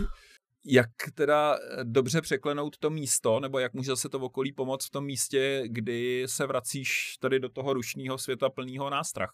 jak 0.65 0.91
teda 1.15 1.57
eh, 1.57 1.85
dobře 1.85 2.21
překlenout 2.21 2.79
to 2.79 2.91
místo, 2.91 3.41
nebo 3.41 3.59
jak 3.59 3.75
může 3.75 3.97
se 3.97 4.09
to 4.09 4.19
v 4.19 4.25
okolí 4.25 4.53
pomoct 4.53 4.87
v 4.87 4.91
tom 4.91 5.05
místě, 5.05 5.63
kdy 5.67 6.25
se 6.27 6.47
vracíš 6.47 7.17
tady 7.21 7.41
do 7.41 7.49
toho 7.49 7.75
rušního 7.75 8.19
světa 8.19 8.51
plného 8.51 8.91
nástrach? 8.91 9.33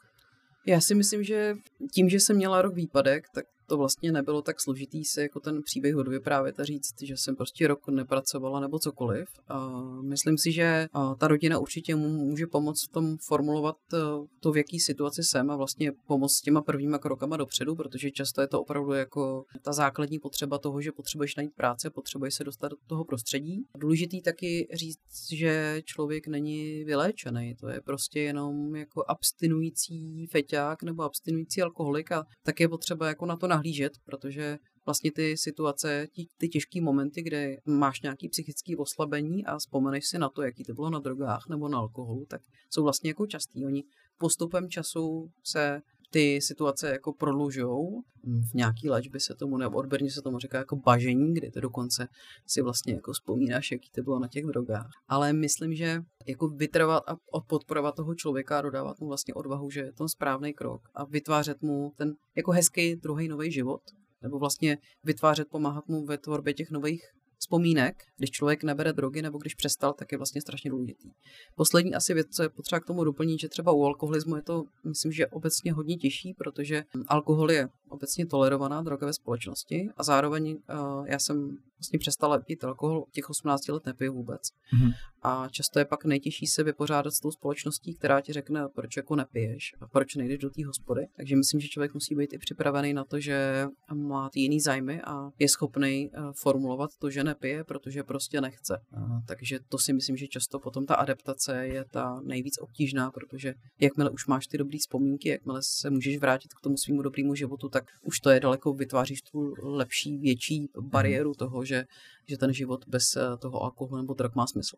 Já 0.66 0.80
si 0.80 0.94
myslím, 0.94 1.22
že 1.22 1.54
tím, 1.94 2.08
že 2.08 2.20
jsem 2.20 2.36
měla 2.36 2.62
rok 2.62 2.74
výpadek, 2.74 3.24
tak 3.34 3.44
to 3.66 3.76
vlastně 3.76 4.12
nebylo 4.12 4.42
tak 4.42 4.60
složitý 4.60 5.04
se 5.04 5.22
jako 5.22 5.40
ten 5.40 5.62
příběh 5.62 5.96
odvyprávět 5.96 6.60
a 6.60 6.64
říct, 6.64 7.02
že 7.02 7.16
jsem 7.16 7.36
prostě 7.36 7.66
rok 7.66 7.88
nepracovala 7.88 8.60
nebo 8.60 8.78
cokoliv. 8.78 9.28
A 9.48 9.82
myslím 10.02 10.38
si, 10.38 10.52
že 10.52 10.86
ta 11.18 11.28
rodina 11.28 11.58
určitě 11.58 11.94
mu 11.94 12.08
může 12.08 12.46
pomoct 12.46 12.84
v 12.88 12.92
tom 12.92 13.16
formulovat 13.26 13.76
e, 13.94 13.96
to, 14.40 14.52
v 14.52 14.56
jaký 14.56 14.80
situaci 14.80 15.22
jsem 15.22 15.50
a 15.50 15.56
vlastně 15.56 15.92
pomoct 16.06 16.34
s 16.34 16.40
těma 16.40 16.62
prvníma 16.62 16.98
krokama 16.98 17.36
dopředu, 17.36 17.74
protože 17.74 18.10
často 18.10 18.40
je 18.40 18.48
to 18.48 18.60
opravdu 18.60 18.92
jako 18.92 19.44
ta 19.62 19.72
základní 19.72 20.18
potřeba 20.18 20.58
toho, 20.58 20.80
že 20.80 20.92
potřebuješ 20.92 21.36
najít 21.36 21.54
práci, 21.54 21.90
potřebuješ 21.90 22.34
se 22.34 22.44
dostat 22.44 22.68
do 22.68 22.76
toho 22.86 23.04
prostředí. 23.04 23.64
Důležitý 23.78 24.22
taky 24.22 24.68
říct, 24.74 25.32
že 25.32 25.82
člověk 25.84 26.26
není 26.26 26.84
vyléčený, 26.84 27.54
to 27.60 27.68
je 27.68 27.80
prostě 27.80 28.20
jenom 28.20 28.76
jako 28.76 29.04
abstinující 29.08 30.26
feťák 30.26 30.82
nebo 30.82 31.02
abstinující 31.02 31.62
alkoholik 31.62 32.12
a 32.12 32.24
tak 32.42 32.60
je 32.60 32.68
potřeba 32.68 33.08
jako 33.08 33.26
na 33.26 33.36
to 33.36 33.48
nahlížet, 33.56 33.92
protože 34.04 34.58
vlastně 34.86 35.12
ty 35.12 35.36
situace, 35.36 36.06
ty, 36.14 36.26
ty 36.38 36.48
těžké 36.48 36.80
momenty, 36.80 37.22
kde 37.22 37.56
máš 37.66 38.02
nějaký 38.02 38.28
psychický 38.28 38.76
oslabení 38.76 39.44
a 39.44 39.58
vzpomeneš 39.58 40.06
si 40.06 40.18
na 40.18 40.28
to, 40.28 40.42
jaký 40.42 40.64
to 40.64 40.74
bylo 40.74 40.90
na 40.90 40.98
drogách 40.98 41.44
nebo 41.48 41.68
na 41.68 41.78
alkoholu, 41.78 42.26
tak 42.26 42.42
jsou 42.70 42.82
vlastně 42.82 43.10
jako 43.10 43.26
častý. 43.26 43.66
Oni 43.66 43.84
postupem 44.18 44.68
času 44.68 45.30
se 45.44 45.82
ty 46.10 46.40
situace 46.40 46.90
jako 46.90 47.12
prodlužou. 47.12 48.02
V 48.50 48.54
nějaký 48.54 48.90
léčbě 48.90 49.20
se 49.20 49.34
tomu, 49.34 49.56
nebo 49.56 49.78
odborně 49.78 50.10
se 50.10 50.22
tomu 50.22 50.38
říká 50.38 50.58
jako 50.58 50.76
bažení, 50.76 51.34
kdy 51.34 51.50
ty 51.50 51.60
dokonce 51.60 52.08
si 52.46 52.62
vlastně 52.62 52.94
jako 52.94 53.12
vzpomínáš, 53.12 53.72
jaký 53.72 53.90
to 53.90 54.02
bylo 54.02 54.18
na 54.18 54.28
těch 54.28 54.44
drogách. 54.44 54.90
Ale 55.08 55.32
myslím, 55.32 55.74
že 55.74 56.02
jako 56.26 56.48
vytrvat 56.48 57.02
a 57.08 57.40
podporovat 57.46 57.94
toho 57.94 58.14
člověka 58.14 58.58
a 58.58 58.62
dodávat 58.62 59.00
mu 59.00 59.06
vlastně 59.06 59.34
odvahu, 59.34 59.70
že 59.70 59.80
je 59.80 59.92
to 59.92 60.08
správný 60.08 60.54
krok 60.54 60.80
a 60.94 61.04
vytvářet 61.04 61.62
mu 61.62 61.92
ten 61.96 62.14
jako 62.36 62.50
hezký 62.50 62.96
druhý 62.96 63.28
nový 63.28 63.52
život, 63.52 63.80
nebo 64.22 64.38
vlastně 64.38 64.78
vytvářet, 65.04 65.48
pomáhat 65.48 65.88
mu 65.88 66.06
ve 66.06 66.18
tvorbě 66.18 66.54
těch 66.54 66.70
nových 66.70 67.02
vzpomínek, 67.38 68.04
když 68.16 68.30
člověk 68.30 68.64
nebere 68.64 68.92
drogy 68.92 69.22
nebo 69.22 69.38
když 69.38 69.54
přestal, 69.54 69.92
tak 69.92 70.12
je 70.12 70.18
vlastně 70.18 70.40
strašně 70.40 70.70
důležitý. 70.70 71.10
Poslední 71.54 71.94
asi 71.94 72.14
věc, 72.14 72.26
co 72.30 72.42
je 72.42 72.48
potřeba 72.48 72.80
k 72.80 72.86
tomu 72.86 73.04
doplnit, 73.04 73.40
že 73.40 73.48
třeba 73.48 73.72
u 73.72 73.84
alkoholismu 73.84 74.36
je 74.36 74.42
to, 74.42 74.64
myslím, 74.84 75.12
že 75.12 75.26
obecně 75.26 75.72
hodně 75.72 75.96
těžší, 75.96 76.34
protože 76.34 76.84
alkohol 77.08 77.50
je 77.50 77.68
obecně 77.88 78.26
tolerovaná 78.26 78.82
droga 78.82 79.06
ve 79.06 79.12
společnosti 79.12 79.88
a 79.96 80.02
zároveň 80.02 80.50
uh, 80.50 81.06
já 81.06 81.18
jsem 81.18 81.56
vlastně 81.78 81.98
přestala 81.98 82.38
pít 82.38 82.64
alkohol, 82.64 83.04
těch 83.12 83.30
18 83.30 83.68
let 83.68 83.86
nepiju 83.86 84.12
vůbec. 84.12 84.40
Mm-hmm. 84.42 84.92
A 85.22 85.48
často 85.48 85.78
je 85.78 85.84
pak 85.84 86.04
nejtěžší 86.04 86.46
se 86.46 86.62
vypořádat 86.62 87.10
s 87.10 87.20
tou 87.20 87.30
společností, 87.30 87.94
která 87.94 88.20
ti 88.20 88.32
řekne, 88.32 88.68
proč 88.74 88.96
jako 88.96 89.16
nepiješ 89.16 89.74
a 89.80 89.86
proč 89.86 90.14
nejdeš 90.14 90.38
do 90.38 90.50
té 90.50 90.66
hospody. 90.66 91.06
Takže 91.16 91.36
myslím, 91.36 91.60
že 91.60 91.68
člověk 91.68 91.94
musí 91.94 92.14
být 92.14 92.32
i 92.32 92.38
připravený 92.38 92.92
na 92.92 93.04
to, 93.04 93.20
že 93.20 93.66
má 93.94 94.30
ty 94.30 94.40
jiný 94.40 94.60
zájmy 94.60 95.02
a 95.02 95.30
je 95.38 95.48
schopný 95.48 96.10
uh, 96.10 96.32
formulovat 96.32 96.90
to, 96.98 97.10
že 97.10 97.24
nepije, 97.26 97.64
protože 97.64 98.02
prostě 98.02 98.40
nechce. 98.40 98.78
Takže 99.26 99.58
to 99.68 99.78
si 99.78 99.92
myslím, 99.92 100.16
že 100.16 100.28
často 100.28 100.58
potom 100.58 100.86
ta 100.86 100.94
adaptace 100.94 101.66
je 101.66 101.84
ta 101.84 102.20
nejvíc 102.20 102.58
obtížná, 102.60 103.10
protože 103.10 103.54
jakmile 103.80 104.10
už 104.10 104.26
máš 104.26 104.46
ty 104.46 104.58
dobré 104.58 104.78
vzpomínky, 104.78 105.28
jakmile 105.28 105.60
se 105.62 105.90
můžeš 105.90 106.18
vrátit 106.18 106.54
k 106.54 106.60
tomu 106.60 106.76
svýmu 106.76 107.02
dobrému 107.02 107.34
životu, 107.34 107.68
tak 107.68 107.84
už 108.02 108.20
to 108.20 108.30
je 108.30 108.40
daleko, 108.40 108.72
vytváříš 108.72 109.22
tu 109.22 109.54
lepší, 109.62 110.18
větší 110.18 110.68
bariéru 110.80 111.34
toho, 111.34 111.64
že, 111.64 111.84
že 112.28 112.38
ten 112.38 112.52
život 112.52 112.84
bez 112.88 113.16
eh, 113.16 113.36
toho 113.36 113.62
alkoholu 113.62 114.02
nebo 114.02 114.14
drog 114.14 114.34
má 114.34 114.46
smysl. 114.46 114.76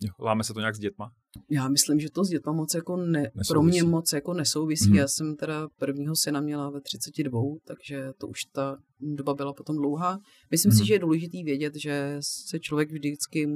Jo, 0.00 0.12
láme 0.24 0.44
se 0.44 0.54
to 0.54 0.60
nějak 0.60 0.76
s 0.76 0.78
dětma? 0.78 1.10
Já 1.50 1.68
myslím, 1.68 2.00
že 2.00 2.10
to 2.10 2.24
s 2.24 2.28
dětma 2.28 2.52
moc 2.52 2.74
jako 2.74 2.96
ne, 2.96 3.30
pro 3.48 3.62
mě 3.62 3.82
moc 3.82 4.12
jako 4.12 4.34
nesouvisí. 4.34 4.90
Mm. 4.90 4.96
Já 4.96 5.08
jsem 5.08 5.36
teda 5.36 5.68
prvního 5.78 6.16
syna 6.16 6.40
měla 6.40 6.70
ve 6.70 6.80
32, 6.80 7.40
takže 7.64 8.12
to 8.18 8.28
už 8.28 8.44
ta 8.44 8.76
doba 9.00 9.34
byla 9.34 9.52
potom 9.52 9.76
dlouhá. 9.76 10.18
Myslím 10.50 10.70
mm. 10.70 10.76
si, 10.76 10.80
mhm. 10.82 10.86
že 10.86 10.94
je 10.94 10.98
důležitý 10.98 11.44
vědět, 11.44 11.76
že 11.76 12.16
se 12.20 12.58
člověk 12.58 12.92
vždycky 12.92 13.48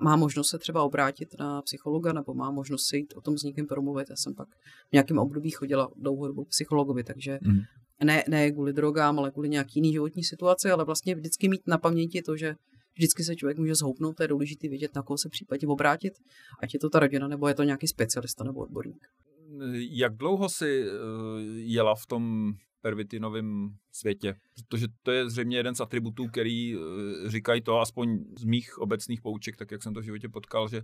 má 0.00 0.16
možnost 0.16 0.48
se 0.48 0.58
třeba 0.58 0.82
obrátit 0.82 1.28
na 1.38 1.62
psychologa 1.62 2.12
nebo 2.12 2.34
má 2.34 2.50
možnost 2.50 2.86
si 2.88 2.96
jít 2.96 3.14
o 3.16 3.20
tom 3.20 3.38
s 3.38 3.42
někým 3.42 3.66
promluvit. 3.66 4.10
Já 4.10 4.16
jsem 4.16 4.34
pak 4.34 4.48
v 4.88 4.92
nějakém 4.92 5.18
období 5.18 5.50
chodila 5.50 5.88
dlouhodobou 5.96 6.44
psychologovi, 6.44 7.04
takže 7.04 7.38
mm. 7.42 7.60
ne, 8.04 8.24
ne 8.28 8.50
kvůli 8.50 8.72
drogám, 8.72 9.18
ale 9.18 9.30
kvůli 9.30 9.48
nějaký 9.48 9.72
jiný 9.74 9.92
životní 9.92 10.24
situaci, 10.24 10.70
ale 10.70 10.84
vlastně 10.84 11.14
vždycky 11.14 11.48
mít 11.48 11.60
na 11.66 11.78
paměti 11.78 12.22
to, 12.22 12.36
že 12.36 12.54
vždycky 12.94 13.24
se 13.24 13.36
člověk 13.36 13.58
může 13.58 13.74
zhoupnout, 13.74 14.16
to 14.16 14.22
je 14.22 14.28
důležité 14.28 14.68
vědět, 14.68 14.94
na 14.94 15.02
koho 15.02 15.18
se 15.18 15.28
případně 15.28 15.68
obrátit, 15.68 16.12
ať 16.62 16.74
je 16.74 16.80
to 16.80 16.90
ta 16.90 16.98
rodina, 16.98 17.28
nebo 17.28 17.48
je 17.48 17.54
to 17.54 17.62
nějaký 17.62 17.88
specialista 17.88 18.44
nebo 18.44 18.60
odborník. 18.60 19.06
Jak 19.90 20.16
dlouho 20.16 20.48
si 20.48 20.84
eh, 20.86 20.90
jela 21.54 21.94
v 21.94 22.06
tom 22.06 22.52
pervitinovém 22.80 23.68
světě? 23.92 24.34
Protože 24.68 24.86
to 25.02 25.10
je 25.10 25.30
zřejmě 25.30 25.56
jeden 25.56 25.74
z 25.74 25.80
atributů, 25.80 26.26
který 26.26 26.74
eh, 26.74 26.78
říkají 27.30 27.62
to, 27.62 27.80
aspoň 27.80 28.18
z 28.38 28.44
mých 28.44 28.78
obecných 28.78 29.20
pouček, 29.20 29.56
tak 29.56 29.70
jak 29.70 29.82
jsem 29.82 29.94
to 29.94 30.00
v 30.00 30.04
životě 30.04 30.28
potkal, 30.28 30.68
že 30.68 30.82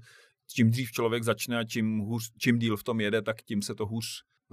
čím 0.55 0.71
dřív 0.71 0.93
člověk 0.93 1.23
začne 1.23 1.59
a 1.59 1.65
čím, 1.65 1.99
hůř, 1.99 2.31
čím 2.39 2.59
díl 2.59 2.77
v 2.77 2.85
tom 2.85 3.01
jede, 3.01 3.23
tak 3.23 3.43
tím 3.43 3.63
se 3.63 3.75
to 3.75 3.87
hůř 3.87 4.07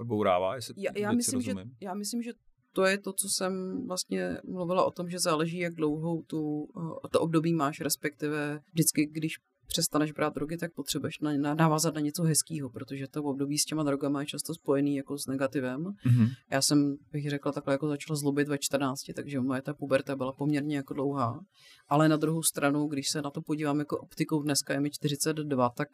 bourává. 0.04 0.54
Já, 0.76 0.90
já, 0.96 1.12
myslím, 1.12 1.40
že, 1.40 1.52
já 1.80 1.94
myslím, 1.94 2.22
že 2.22 2.32
to 2.76 2.84
je 2.84 2.98
to, 2.98 3.12
co 3.12 3.28
jsem 3.28 3.52
vlastně 3.86 4.36
mluvila 4.44 4.84
o 4.84 4.90
tom, 4.90 5.10
že 5.10 5.18
záleží, 5.18 5.58
jak 5.58 5.74
dlouhou 5.74 6.22
tu, 6.22 6.68
eh, 7.04 7.08
to 7.08 7.20
období 7.20 7.54
máš, 7.54 7.80
respektive 7.80 8.60
vždycky, 8.72 9.06
když 9.06 9.34
přestaneš 9.66 10.12
brát 10.12 10.34
drogy, 10.34 10.56
tak 10.56 10.72
potřebuješ 10.72 11.18
na, 11.18 11.32
na, 11.32 11.54
navázat 11.54 11.94
na 11.94 12.00
něco 12.00 12.22
hezkého, 12.22 12.70
protože 12.70 13.06
to 13.08 13.22
období 13.22 13.58
s 13.58 13.64
těma 13.64 13.82
drogama 13.82 14.20
je 14.20 14.26
často 14.26 14.54
spojený 14.54 14.96
jako 14.96 15.18
s 15.18 15.26
negativem. 15.26 15.84
Mm-hmm. 15.84 16.28
Já 16.50 16.62
jsem, 16.62 16.96
bych 17.12 17.30
řekla, 17.30 17.52
takhle 17.52 17.74
jako 17.74 17.88
začala 17.88 18.16
zlobit 18.16 18.48
ve 18.48 18.58
14, 18.58 19.00
takže 19.14 19.40
moje 19.40 19.62
ta 19.62 19.74
puberta 19.74 20.16
byla 20.16 20.32
poměrně 20.32 20.76
jako 20.76 20.94
dlouhá. 20.94 21.40
Ale 21.88 22.08
na 22.08 22.16
druhou 22.16 22.42
stranu, 22.42 22.86
když 22.86 23.08
se 23.08 23.22
na 23.22 23.30
to 23.30 23.42
podívám 23.42 23.78
jako 23.78 23.98
optikou 23.98 24.42
dneska 24.42 24.74
je 24.74 24.80
mi 24.80 24.90
42, 24.90 25.70
tak 25.76 25.88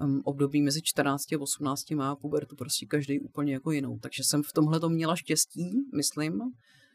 um, 0.00 0.20
období 0.24 0.62
mezi 0.62 0.80
14 0.82 1.32
a 1.32 1.40
18 1.40 1.90
má 1.90 2.16
pubertu 2.16 2.56
prostě 2.56 2.86
každý 2.86 3.20
úplně 3.20 3.52
jako 3.52 3.70
jinou. 3.70 3.98
Takže 3.98 4.22
jsem 4.24 4.42
v 4.42 4.52
tomhle 4.52 4.80
to 4.80 4.88
měla 4.88 5.16
štěstí, 5.16 5.70
myslím, 5.94 6.42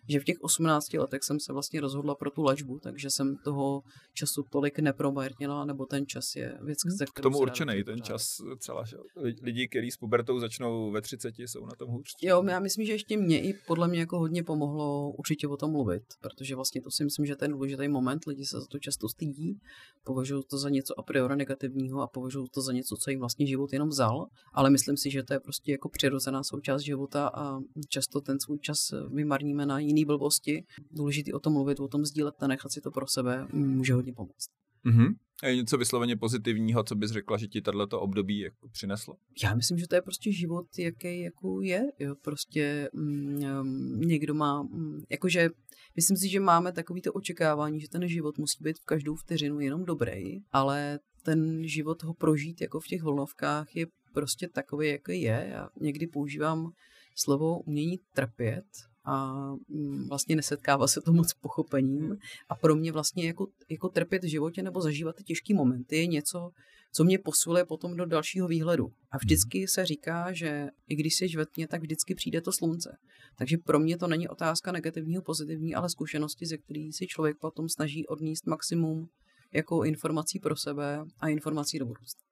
že 0.10 0.20
v 0.20 0.24
těch 0.24 0.38
18 0.42 0.94
letech 0.94 1.24
jsem 1.24 1.40
se 1.40 1.54
vlastně 1.54 1.82
rozhodla 1.82 2.16
pro 2.16 2.32
tu 2.32 2.44
léčbu, 2.44 2.80
takže 2.80 3.10
jsem 3.10 3.38
toho 3.44 3.84
času 4.14 4.44
tolik 4.52 4.80
nepromárnila, 4.80 5.66
nebo 5.66 5.86
ten 5.86 6.08
čas 6.08 6.36
je 6.36 6.58
věc, 6.62 6.78
ze 6.98 7.06
K 7.06 7.22
tomu 7.22 7.40
určený 7.40 7.84
ten 7.84 8.02
čas 8.02 8.42
celá. 8.60 8.86
Že? 8.86 8.98
Lidi, 9.42 9.68
kteří 9.68 9.92
s 9.92 9.98
pubertou 9.98 10.40
začnou 10.40 10.92
ve 10.92 11.02
30, 11.02 11.34
jsou 11.40 11.66
na 11.66 11.76
tom 11.80 11.90
hůř. 11.90 12.08
Jo, 12.22 12.44
já 12.44 12.60
myslím, 12.60 12.86
že 12.86 12.92
ještě 12.92 13.18
mě 13.18 13.42
i 13.42 13.54
podle 13.68 13.88
mě 13.88 14.00
jako 14.00 14.20
hodně 14.20 14.44
pomohlo 14.44 15.12
určitě 15.12 15.48
o 15.48 15.58
tom 15.58 15.72
mluvit, 15.72 16.04
protože 16.22 16.56
vlastně 16.56 16.82
to 16.82 16.92
si 16.92 17.04
myslím, 17.04 17.26
že 17.26 17.36
ten 17.36 17.52
důležitý 17.52 17.88
moment, 17.88 18.26
lidi 18.28 18.46
se 18.46 18.60
za 18.60 18.66
to 18.66 18.80
často 18.80 19.10
stydí, 19.10 19.60
považují 20.04 20.44
to 20.50 20.58
za 20.58 20.70
něco 20.70 21.00
a 21.00 21.04
priori 21.04 21.36
negativního 21.36 22.02
a 22.02 22.08
považují 22.08 22.48
to 22.54 22.62
za 22.62 22.74
něco, 22.74 22.96
co 22.96 23.10
jim 23.10 23.20
vlastně 23.20 23.48
život 23.48 23.74
jenom 23.74 23.90
vzal, 23.90 24.26
ale 24.54 24.70
myslím 24.70 24.98
si, 24.98 25.12
že 25.12 25.24
to 25.24 25.34
je 25.34 25.40
prostě 25.40 25.72
jako 25.72 25.90
přirozená 25.90 26.44
součást 26.44 26.82
života 26.82 27.28
a 27.34 27.60
často 27.90 28.22
ten 28.22 28.40
svůj 28.40 28.60
čas 28.60 28.94
vymarníme 29.14 29.66
na 29.66 29.80
jiný 29.80 29.97
jiný 29.98 30.06
blbosti. 30.06 30.64
Důležitý 30.92 31.34
o 31.34 31.40
tom 31.40 31.54
mluvit, 31.54 31.80
o 31.80 31.88
tom 31.88 32.06
sdílet, 32.06 32.36
nechat 32.48 32.72
si 32.72 32.82
to 32.82 32.92
pro 32.92 33.08
sebe, 33.08 33.48
může 33.54 33.94
hodně 33.94 34.14
pomoct. 34.14 34.48
Mm-hmm. 34.86 35.14
A 35.44 35.48
je 35.48 35.56
něco 35.56 35.78
vysloveně 35.78 36.16
pozitivního, 36.16 36.84
co 36.84 36.96
bys 36.96 37.12
řekla, 37.12 37.38
že 37.38 37.48
ti 37.48 37.62
tohleto 37.62 38.02
období 38.02 38.40
jako 38.40 38.70
přineslo? 38.70 39.16
Já 39.44 39.56
myslím, 39.56 39.78
že 39.78 39.88
to 39.88 39.96
je 39.96 40.02
prostě 40.02 40.32
život, 40.32 40.66
jaký 40.80 41.22
jako 41.22 41.62
je. 41.62 41.84
Jo. 42.00 42.16
Prostě 42.22 42.90
mm, 42.94 44.00
někdo 44.00 44.34
má, 44.34 44.64
mm, 44.64 45.02
jakože 45.10 45.50
myslím 45.96 46.18
si, 46.18 46.30
že 46.30 46.40
máme 46.40 46.72
takový 46.72 47.02
to 47.02 47.14
očekávání, 47.14 47.80
že 47.80 47.90
ten 47.90 48.08
život 48.08 48.38
musí 48.38 48.64
být 48.64 48.80
v 48.80 48.86
každou 48.86 49.16
vteřinu 49.16 49.60
jenom 49.60 49.86
dobrý, 49.86 50.40
ale 50.52 51.00
ten 51.24 51.68
život 51.68 52.04
ho 52.04 52.14
prožít 52.14 52.62
jako 52.62 52.80
v 52.80 52.88
těch 52.88 53.04
vlnovkách 53.04 53.76
je 53.76 53.86
prostě 54.14 54.48
takový, 54.48 54.88
jaký 54.88 55.22
je. 55.22 55.48
Já 55.52 55.70
někdy 55.82 56.08
používám 56.08 56.72
slovo 57.16 57.60
umění 57.60 58.00
trpět, 58.14 58.66
a 59.08 59.36
mm, 59.68 60.08
vlastně 60.08 60.36
nesetkává 60.36 60.88
se 60.88 61.02
to 61.02 61.14
moc 61.14 61.34
pochopením. 61.34 62.18
A 62.50 62.56
pro 62.56 62.76
mě 62.76 62.92
vlastně 62.92 63.28
jako, 63.28 63.48
jako 63.70 63.90
trpět 63.90 64.24
v 64.24 64.30
životě 64.30 64.64
nebo 64.64 64.82
zažívat 64.82 65.16
ty 65.16 65.24
těžké 65.24 65.54
momenty 65.54 65.98
je 65.98 66.08
něco, 66.08 66.50
co 66.94 67.04
mě 67.04 67.20
posiluje 67.20 67.66
potom 67.66 67.96
do 67.96 68.06
dalšího 68.06 68.48
výhledu. 68.48 68.86
A 68.86 69.18
mhm. 69.18 69.20
vždycky 69.24 69.68
se 69.68 69.86
říká, 69.86 70.34
že 70.34 70.68
i 70.88 70.96
když 70.96 71.16
jsi 71.16 71.30
žvetně, 71.30 71.68
tak 71.68 71.82
vždycky 71.82 72.16
přijde 72.16 72.42
to 72.42 72.52
slunce. 72.52 72.98
Takže 73.38 73.58
pro 73.58 73.80
mě 73.80 73.98
to 73.98 74.08
není 74.08 74.28
otázka 74.28 74.72
negativního, 74.72 75.22
pozitivní, 75.22 75.76
ale 75.76 75.90
zkušenosti, 75.90 76.46
ze 76.46 76.58
kterých 76.58 76.96
si 76.96 77.08
člověk 77.08 77.38
potom 77.38 77.70
snaží 77.70 78.08
odníst 78.08 78.46
maximum 78.48 79.08
jako 79.54 79.84
informací 79.84 80.40
pro 80.40 80.56
sebe 80.56 81.04
a 81.20 81.28
informací 81.28 81.80
do 81.80 81.86
budoucna. 81.86 82.27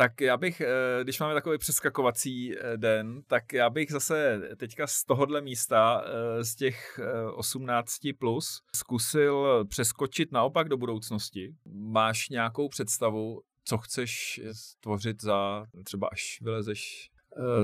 Tak 0.00 0.20
já 0.20 0.36
bych, 0.36 0.60
eh, 0.60 0.68
když 1.02 1.20
máme 1.20 1.34
takový 1.34 1.58
přeskakovací 1.58 2.58
eh, 2.58 2.76
den, 2.76 3.22
tak 3.26 3.52
já 3.52 3.70
bych 3.70 3.90
zase 3.92 4.40
teďka 4.56 4.86
z 4.86 5.04
tohohle 5.04 5.40
místa, 5.40 6.04
eh, 6.04 6.44
z 6.44 6.54
těch 6.54 7.00
18 7.34 8.12
plus, 8.18 8.62
zkusil 8.76 9.64
přeskočit 9.68 10.32
naopak 10.32 10.68
do 10.68 10.76
budoucnosti. 10.76 11.54
Máš 11.74 12.28
nějakou 12.28 12.68
představu, 12.68 13.40
co 13.64 13.78
chceš 13.78 14.40
stvořit 14.52 15.22
za 15.22 15.66
třeba 15.84 16.08
až 16.12 16.38
vylezeš 16.42 17.10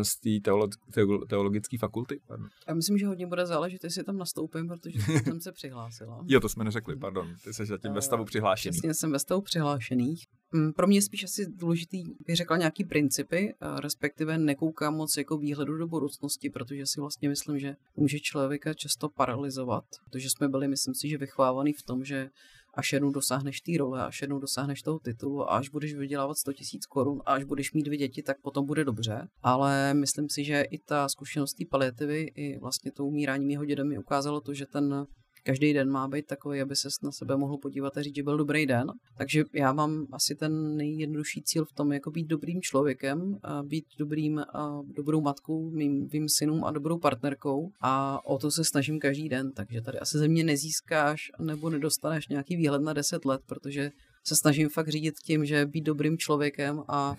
z 0.03 0.17
té 0.21 0.51
teolo- 0.51 1.27
teologické 1.29 1.79
fakulty. 1.79 2.21
Pardon. 2.27 2.49
Já 2.69 2.75
myslím, 2.75 2.99
že 2.99 3.07
hodně 3.07 3.27
bude 3.27 3.47
záležet, 3.47 3.85
jestli 3.85 4.05
tam 4.05 4.19
nastoupím, 4.19 4.69
protože 4.69 4.99
jsem 5.25 5.41
se 5.41 5.53
přihlásila. 5.53 6.25
jo, 6.27 6.41
to 6.41 6.49
jsme 6.49 6.65
neřekli, 6.65 6.97
pardon. 6.97 7.35
Ty 7.45 7.55
jsi 7.55 7.67
zatím 7.67 7.93
ve 7.93 8.03
stavu 8.03 8.25
přihlášený. 8.25 8.73
Přesně, 8.73 8.95
jsem 8.95 9.13
ve 9.13 9.19
stavu 9.19 9.43
přihlášených. 9.43 10.27
Mm, 10.57 10.73
pro 10.73 10.87
mě 10.87 10.97
je 10.99 11.03
spíš 11.03 11.25
asi 11.25 11.47
důležitý, 11.47 12.05
bych 12.27 12.37
řekla, 12.37 12.57
nějaký 12.57 12.85
principy, 12.85 13.55
respektive 13.81 14.39
nekoukám 14.39 14.95
moc 14.95 15.17
jako 15.17 15.39
výhledu 15.39 15.77
do 15.77 15.87
budoucnosti, 15.87 16.51
protože 16.51 16.87
si 16.87 17.01
vlastně 17.01 17.29
myslím, 17.29 17.59
že 17.59 17.77
může 17.97 18.19
člověka 18.21 18.75
často 18.75 19.09
paralizovat, 19.09 19.85
protože 20.05 20.31
jsme 20.31 20.49
byli, 20.49 20.69
myslím 20.69 20.95
si, 20.95 21.09
že 21.09 21.19
vychovávaný 21.19 21.73
v 21.73 21.83
tom, 21.83 22.05
že 22.05 22.31
až 22.75 22.93
jednou 22.93 23.11
dosáhneš 23.11 23.61
té 23.61 23.73
role, 23.79 24.07
až 24.07 24.23
jednou 24.23 24.39
dosáhneš 24.39 24.83
toho 24.83 24.99
titulu 24.99 25.43
a 25.43 25.57
až 25.57 25.69
budeš 25.69 25.95
vydělávat 25.95 26.39
100 26.39 26.53
tisíc 26.53 26.87
korun 26.87 27.23
a 27.27 27.35
až 27.35 27.45
budeš 27.45 27.73
mít 27.73 27.83
dvě 27.83 27.99
děti, 27.99 28.23
tak 28.23 28.37
potom 28.43 28.67
bude 28.67 28.85
dobře. 28.85 29.29
Ale 29.43 29.95
myslím 29.95 30.29
si, 30.29 30.45
že 30.45 30.63
i 30.63 30.79
ta 30.79 31.09
zkušenost 31.09 31.55
té 31.55 31.65
paliativy, 31.71 32.23
i 32.35 32.59
vlastně 32.59 32.93
to 32.93 33.05
umírání 33.05 33.47
mého 33.47 33.65
děda 33.65 33.85
mi 33.85 33.99
ukázalo 33.99 34.41
to, 34.41 34.55
že 34.55 34.67
ten 34.67 35.07
každý 35.47 35.73
den 35.73 35.91
má 35.91 36.09
být 36.09 36.27
takový, 36.27 36.61
aby 36.61 36.77
se 36.77 36.89
na 37.03 37.13
sebe 37.13 37.37
mohl 37.37 37.59
podívat 37.59 37.97
a 37.97 38.03
říct, 38.03 38.17
že 38.17 38.23
byl 38.23 38.37
dobrý 38.37 38.67
den. 38.67 38.87
Takže 39.19 39.45
já 39.53 39.73
mám 39.73 40.07
asi 40.13 40.35
ten 40.35 40.77
nejjednodušší 40.77 41.43
cíl 41.43 41.65
v 41.65 41.73
tom, 41.73 41.93
jako 41.93 42.11
být 42.11 42.27
dobrým 42.27 42.63
člověkem, 42.63 43.39
být 43.63 43.85
dobrým, 43.99 44.39
a 44.39 44.83
dobrou 44.97 45.21
matkou, 45.21 45.71
mým, 45.71 46.09
mým 46.13 46.29
synům 46.29 46.65
a 46.65 46.71
dobrou 46.71 46.99
partnerkou 46.99 47.71
a 47.81 48.19
o 48.27 48.39
to 48.39 48.51
se 48.51 48.65
snažím 48.65 48.99
každý 49.01 49.29
den. 49.29 49.53
Takže 49.53 49.81
tady 49.81 49.99
asi 49.99 50.19
ze 50.19 50.29
mě 50.29 50.45
nezískáš 50.45 51.21
nebo 51.41 51.71
nedostaneš 51.71 52.29
nějaký 52.29 52.57
výhled 52.57 52.83
na 52.83 52.93
10 52.93 53.25
let, 53.25 53.41
protože 53.47 53.91
se 54.25 54.37
snažím 54.37 54.69
fakt 54.69 54.89
řídit 54.89 55.15
tím, 55.25 55.45
že 55.45 55.67
být 55.67 55.85
dobrým 55.85 56.19
člověkem 56.19 56.83
a 56.89 57.15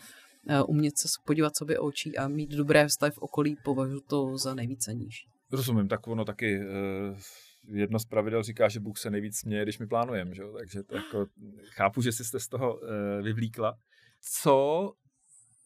umět 0.68 0.98
se 0.98 1.08
podívat 1.26 1.58
sobě 1.58 1.80
očí 1.80 2.18
a 2.18 2.28
mít 2.28 2.50
dobré 2.50 2.88
vztahy 2.88 3.12
v 3.12 3.18
okolí, 3.18 3.58
považuji 3.63 4.02
to 4.10 4.38
za 4.38 4.54
nejvíce 4.54 4.94
níž. 4.94 5.16
Rozumím, 5.52 5.88
tak 5.88 6.08
ono 6.08 6.26
taky 6.26 6.60
uh 6.60 7.18
jedno 7.73 7.99
z 7.99 8.06
pravidel 8.06 8.43
říká, 8.43 8.69
že 8.69 8.80
Bůh 8.80 8.97
se 8.97 9.10
nejvíc 9.10 9.38
směje, 9.38 9.63
když 9.63 9.80
my 9.80 9.88
plánujeme, 9.88 10.36
že? 10.36 10.43
takže 10.58 10.84
to 10.84 10.95
jako, 10.95 11.25
chápu, 11.75 12.01
že 12.01 12.12
jste 12.12 12.39
z 12.39 12.47
toho 12.47 12.75
uh, 12.75 12.89
vyvlíkla. 13.23 13.77
Co 14.41 14.89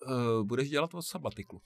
uh, 0.08 0.48
budeš 0.48 0.70
dělat 0.70 0.94
o 0.94 1.02
sabatiklu? 1.02 1.62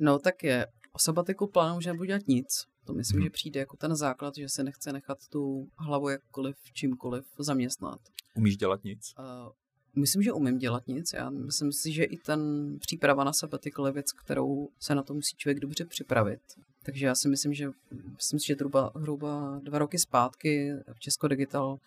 No 0.00 0.18
tak 0.18 0.44
je, 0.44 0.66
o 0.92 0.98
sabatiku 0.98 1.46
plánuju, 1.46 1.80
že 1.80 1.90
nebudu 1.90 2.06
dělat 2.06 2.26
nic. 2.28 2.48
To 2.86 2.92
myslím, 2.92 3.16
hmm. 3.16 3.26
že 3.26 3.30
přijde 3.30 3.60
jako 3.60 3.76
ten 3.76 3.96
základ, 3.96 4.34
že 4.36 4.48
se 4.48 4.64
nechce 4.64 4.92
nechat 4.92 5.18
tu 5.32 5.68
hlavu 5.78 6.08
jakkoliv, 6.08 6.56
čímkoliv 6.72 7.24
zaměstnat. 7.38 8.00
Umíš 8.34 8.56
dělat 8.56 8.84
nic? 8.84 9.14
Uh, 9.18 9.52
Myslím, 9.96 10.22
že 10.22 10.32
umím 10.32 10.58
dělat 10.58 10.86
nic. 10.86 11.12
Já 11.12 11.30
myslím 11.30 11.72
si, 11.72 11.92
že 11.92 12.04
i 12.04 12.16
ten 12.16 12.40
příprava 12.80 13.24
na 13.24 13.32
sabbatical 13.32 13.86
je 13.86 13.92
věc, 13.92 14.12
kterou 14.12 14.68
se 14.78 14.94
na 14.94 15.02
to 15.02 15.14
musí 15.14 15.36
člověk 15.36 15.60
dobře 15.60 15.84
připravit. 15.84 16.40
Takže 16.84 17.06
já 17.06 17.14
si 17.14 17.28
myslím, 17.28 17.54
že 17.54 17.70
myslím 18.16 18.40
si, 18.40 18.46
že 18.46 18.54
zhruba, 18.54 18.92
zhruba 18.96 19.60
dva 19.62 19.78
roky 19.78 19.98
zpátky 19.98 20.72
v 20.92 21.00
Česko 21.00 21.28
Digital 21.28 21.78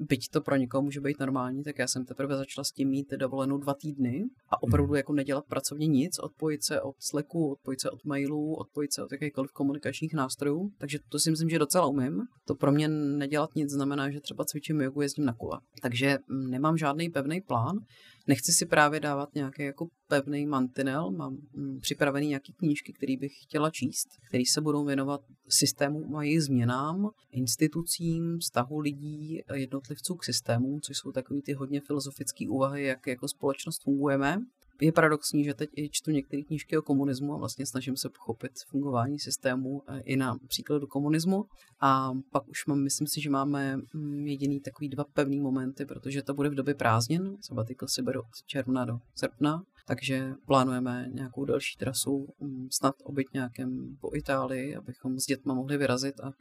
byť 0.00 0.28
to 0.28 0.40
pro 0.40 0.56
někoho 0.56 0.82
může 0.82 1.00
být 1.00 1.20
normální, 1.20 1.64
tak 1.64 1.78
já 1.78 1.88
jsem 1.88 2.04
teprve 2.04 2.36
začala 2.36 2.64
s 2.64 2.72
tím 2.72 2.88
mít 2.88 3.10
dovolenou 3.10 3.58
dva 3.58 3.74
týdny 3.74 4.24
a 4.50 4.62
opravdu 4.62 4.90
mhm. 4.90 4.96
jako 4.96 5.12
nedělat 5.12 5.44
pracovně 5.48 5.86
nic, 5.86 6.18
odpojit 6.18 6.64
se 6.64 6.80
od 6.80 6.94
Slacku, 6.98 7.52
odpojit 7.52 7.80
se 7.80 7.90
od 7.90 8.04
mailů, 8.04 8.54
odpojit 8.54 8.92
se 8.92 9.04
od 9.04 9.12
jakýchkoliv 9.12 9.52
komunikačních 9.52 10.14
nástrojů, 10.14 10.70
takže 10.78 10.98
to 11.08 11.18
si 11.18 11.30
myslím, 11.30 11.48
že 11.48 11.58
docela 11.58 11.86
umím. 11.86 12.22
To 12.46 12.54
pro 12.54 12.72
mě 12.72 12.88
nedělat 12.88 13.50
nic 13.54 13.70
znamená, 13.70 14.10
že 14.10 14.20
třeba 14.20 14.44
cvičím 14.44 14.80
jogu, 14.80 15.00
jezdím 15.00 15.24
na 15.24 15.32
kula. 15.32 15.60
Takže 15.82 16.18
mm, 16.28 16.50
nemám 16.50 16.76
žádný 16.76 17.10
pevný 17.10 17.40
plán. 17.40 17.78
Nechci 18.26 18.52
si 18.52 18.66
právě 18.66 19.00
dávat 19.00 19.34
nějaký 19.34 19.62
jako 19.62 19.88
pevný 20.08 20.46
mantinel, 20.46 21.10
mám 21.10 21.38
mm, 21.52 21.80
připravený 21.80 22.28
nějaký 22.28 22.52
knížky, 22.52 22.92
které 22.92 23.16
bych 23.16 23.32
chtěla 23.42 23.70
číst, 23.70 24.08
které 24.28 24.44
se 24.46 24.60
budou 24.60 24.84
věnovat 24.84 25.20
systému 25.48 26.16
a 26.16 26.22
jejich 26.22 26.42
změnám, 26.42 27.10
institucím, 27.30 28.38
vztahu 28.38 28.78
lidí, 28.78 29.40
jednotlivců 29.54 30.14
k 30.14 30.24
systému, 30.24 30.80
což 30.80 30.96
jsou 30.98 31.12
takové 31.12 31.40
ty 31.42 31.52
hodně 31.52 31.80
filozofické 31.80 32.48
úvahy, 32.48 32.84
jak 32.84 33.06
jako 33.06 33.28
společnost 33.28 33.82
fungujeme 33.82 34.38
je 34.80 34.92
paradoxní, 34.92 35.44
že 35.44 35.54
teď 35.54 35.70
i 35.76 35.88
čtu 35.92 36.10
některé 36.10 36.42
knížky 36.42 36.78
o 36.78 36.82
komunismu 36.82 37.34
a 37.34 37.38
vlastně 37.38 37.66
snažím 37.66 37.96
se 37.96 38.08
pochopit 38.08 38.52
fungování 38.68 39.18
systému 39.18 39.82
eh, 39.88 40.00
i 40.00 40.16
na 40.16 40.36
příkladu 40.48 40.86
komunismu. 40.86 41.44
A 41.80 42.10
pak 42.32 42.48
už 42.48 42.66
mám, 42.66 42.82
myslím 42.82 43.06
si, 43.06 43.20
že 43.20 43.30
máme 43.30 43.76
mm, 43.76 44.26
jediný 44.26 44.60
takový 44.60 44.88
dva 44.88 45.04
pevný 45.04 45.40
momenty, 45.40 45.86
protože 45.86 46.22
to 46.22 46.34
bude 46.34 46.48
v 46.48 46.54
době 46.54 46.74
prázdnin, 46.74 47.36
sabatikl 47.40 47.86
si 47.88 48.02
beru 48.02 48.20
od 48.20 48.46
června 48.46 48.84
do 48.84 48.98
srpna, 49.14 49.62
takže 49.86 50.32
plánujeme 50.46 51.08
nějakou 51.12 51.44
další 51.44 51.78
trasu, 51.78 52.26
mm, 52.40 52.68
snad 52.70 52.94
obyt 53.04 53.26
nějakém 53.34 53.96
po 54.00 54.10
Itálii, 54.14 54.76
abychom 54.76 55.18
s 55.18 55.26
dětma 55.26 55.54
mohli 55.54 55.76
vyrazit 55.76 56.20
a 56.20 56.32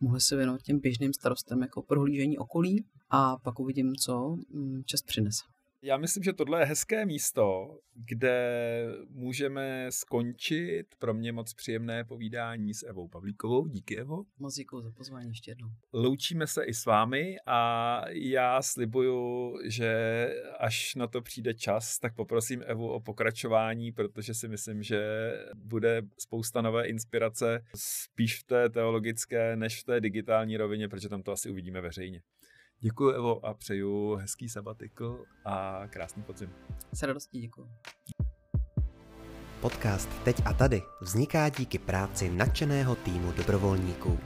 mohli 0.00 0.20
se 0.20 0.36
věnovat 0.36 0.62
těm 0.62 0.78
běžným 0.78 1.12
starostem 1.12 1.62
jako 1.62 1.82
prohlížení 1.82 2.38
okolí 2.38 2.84
a 3.10 3.36
pak 3.36 3.60
uvidím, 3.60 3.94
co 3.94 4.36
mm, 4.50 4.82
čas 4.86 5.02
přinese. 5.02 5.53
Já 5.86 5.96
myslím, 5.96 6.22
že 6.22 6.32
tohle 6.32 6.60
je 6.60 6.64
hezké 6.64 7.06
místo, 7.06 7.78
kde 7.94 8.86
můžeme 9.10 9.86
skončit 9.90 10.86
pro 10.98 11.14
mě 11.14 11.32
moc 11.32 11.54
příjemné 11.54 12.04
povídání 12.04 12.74
s 12.74 12.86
Evou 12.86 13.08
Pavlíkovou. 13.08 13.66
Díky, 13.66 13.96
Evo. 13.96 14.24
Moc 14.38 14.54
děkuji 14.54 14.82
za 14.82 14.90
pozvání 14.90 15.28
ještě 15.28 15.50
jednou. 15.50 15.68
Loučíme 15.92 16.46
se 16.46 16.64
i 16.64 16.74
s 16.74 16.86
vámi 16.86 17.36
a 17.46 18.00
já 18.08 18.62
slibuju, 18.62 19.52
že 19.64 19.94
až 20.58 20.94
na 20.94 21.06
to 21.06 21.22
přijde 21.22 21.54
čas, 21.54 21.98
tak 21.98 22.14
poprosím 22.14 22.62
Evu 22.66 22.88
o 22.88 23.00
pokračování, 23.00 23.92
protože 23.92 24.34
si 24.34 24.48
myslím, 24.48 24.82
že 24.82 25.32
bude 25.54 26.02
spousta 26.18 26.62
nové 26.62 26.86
inspirace 26.86 27.64
spíš 27.76 28.40
v 28.40 28.44
té 28.44 28.68
teologické, 28.68 29.56
než 29.56 29.80
v 29.80 29.84
té 29.84 30.00
digitální 30.00 30.56
rovině, 30.56 30.88
protože 30.88 31.08
tam 31.08 31.22
to 31.22 31.32
asi 31.32 31.50
uvidíme 31.50 31.80
veřejně. 31.80 32.22
Děkuji, 32.84 33.10
Evo, 33.10 33.46
a 33.46 33.54
přeju 33.54 34.14
hezký 34.14 34.48
sabatikl 34.48 35.24
a 35.44 35.82
krásný 35.90 36.22
podzim. 36.22 36.50
S 36.92 37.02
radostí 37.02 37.40
děkuji. 37.40 37.68
Podcast 39.60 40.08
Teď 40.24 40.42
a 40.44 40.52
tady 40.52 40.82
vzniká 41.00 41.48
díky 41.48 41.78
práci 41.78 42.30
nadšeného 42.30 42.96
týmu 42.96 43.32
dobrovolníků. 43.32 44.18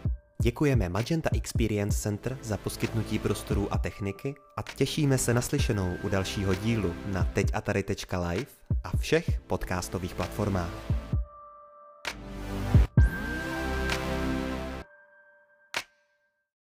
Děkujeme 0.42 0.88
Magenta 0.88 1.30
Experience 1.32 2.02
Center 2.02 2.38
za 2.42 2.56
poskytnutí 2.56 3.18
prostorů 3.18 3.72
a 3.72 3.78
techniky 3.78 4.34
a 4.56 4.62
těšíme 4.62 5.18
se 5.18 5.34
naslyšenou 5.34 5.96
u 6.02 6.08
dalšího 6.08 6.54
dílu 6.54 6.94
na 7.06 7.24
teďatary.live 7.24 8.46
a 8.84 8.96
všech 8.96 9.40
podcastových 9.40 10.14
platformách. 10.14 11.07